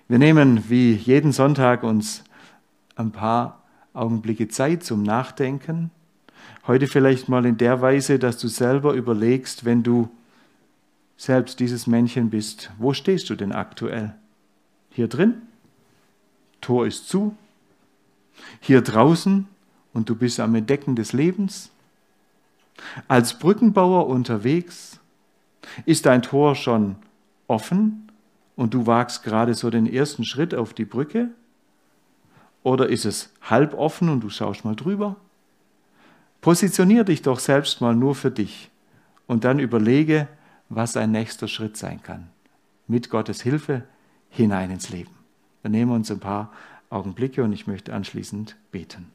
Wir 0.07 0.19
nehmen 0.19 0.69
wie 0.69 0.93
jeden 0.93 1.33
Sonntag 1.33 1.83
uns 1.83 2.23
ein 2.95 3.11
paar 3.11 3.63
Augenblicke 3.93 4.47
Zeit 4.47 4.83
zum 4.83 5.03
Nachdenken. 5.03 5.91
Heute 6.65 6.87
vielleicht 6.87 7.27
mal 7.27 7.45
in 7.45 7.57
der 7.57 7.81
Weise, 7.81 8.19
dass 8.19 8.37
du 8.37 8.47
selber 8.47 8.93
überlegst, 8.93 9.65
wenn 9.65 9.83
du 9.83 10.09
selbst 11.17 11.59
dieses 11.59 11.87
Männchen 11.87 12.29
bist, 12.29 12.71
wo 12.77 12.93
stehst 12.93 13.29
du 13.29 13.35
denn 13.35 13.51
aktuell? 13.51 14.15
Hier 14.97 15.07
drin? 15.07 15.43
Tor 16.59 16.87
ist 16.87 17.07
zu. 17.07 17.37
Hier 18.61 18.81
draußen? 18.81 19.47
und 19.93 20.09
du 20.09 20.15
bist 20.15 20.39
am 20.39 20.55
Entdecken 20.55 20.95
des 20.95 21.13
Lebens? 21.13 21.69
Als 23.07 23.37
Brückenbauer 23.37 24.07
unterwegs? 24.07 24.99
Ist 25.85 26.07
dein 26.07 26.23
Tor 26.23 26.55
schon 26.55 26.95
offen 27.47 28.11
und 28.55 28.73
du 28.73 28.87
wagst 28.87 29.21
gerade 29.21 29.53
so 29.53 29.69
den 29.69 29.85
ersten 29.85 30.23
Schritt 30.23 30.55
auf 30.55 30.73
die 30.73 30.85
Brücke? 30.85 31.29
Oder 32.63 32.89
ist 32.89 33.05
es 33.05 33.31
halb 33.43 33.75
offen 33.75 34.09
und 34.09 34.21
du 34.21 34.31
schaust 34.31 34.65
mal 34.65 34.75
drüber? 34.75 35.15
Positionier 36.41 37.03
dich 37.03 37.21
doch 37.21 37.37
selbst 37.37 37.81
mal 37.81 37.95
nur 37.95 38.15
für 38.15 38.31
dich 38.31 38.71
und 39.27 39.43
dann 39.43 39.59
überlege, 39.59 40.27
was 40.69 40.97
ein 40.97 41.11
nächster 41.11 41.47
Schritt 41.47 41.77
sein 41.77 42.01
kann. 42.01 42.29
Mit 42.87 43.11
Gottes 43.11 43.43
Hilfe 43.43 43.83
hinein 44.29 44.71
ins 44.71 44.89
Leben. 44.89 45.11
Dann 45.63 45.71
nehmen 45.71 45.91
wir 45.91 45.95
uns 45.95 46.11
ein 46.11 46.19
paar 46.19 46.51
Augenblicke 46.89 47.43
und 47.43 47.53
ich 47.53 47.67
möchte 47.67 47.93
anschließend 47.93 48.55
beten. 48.71 49.11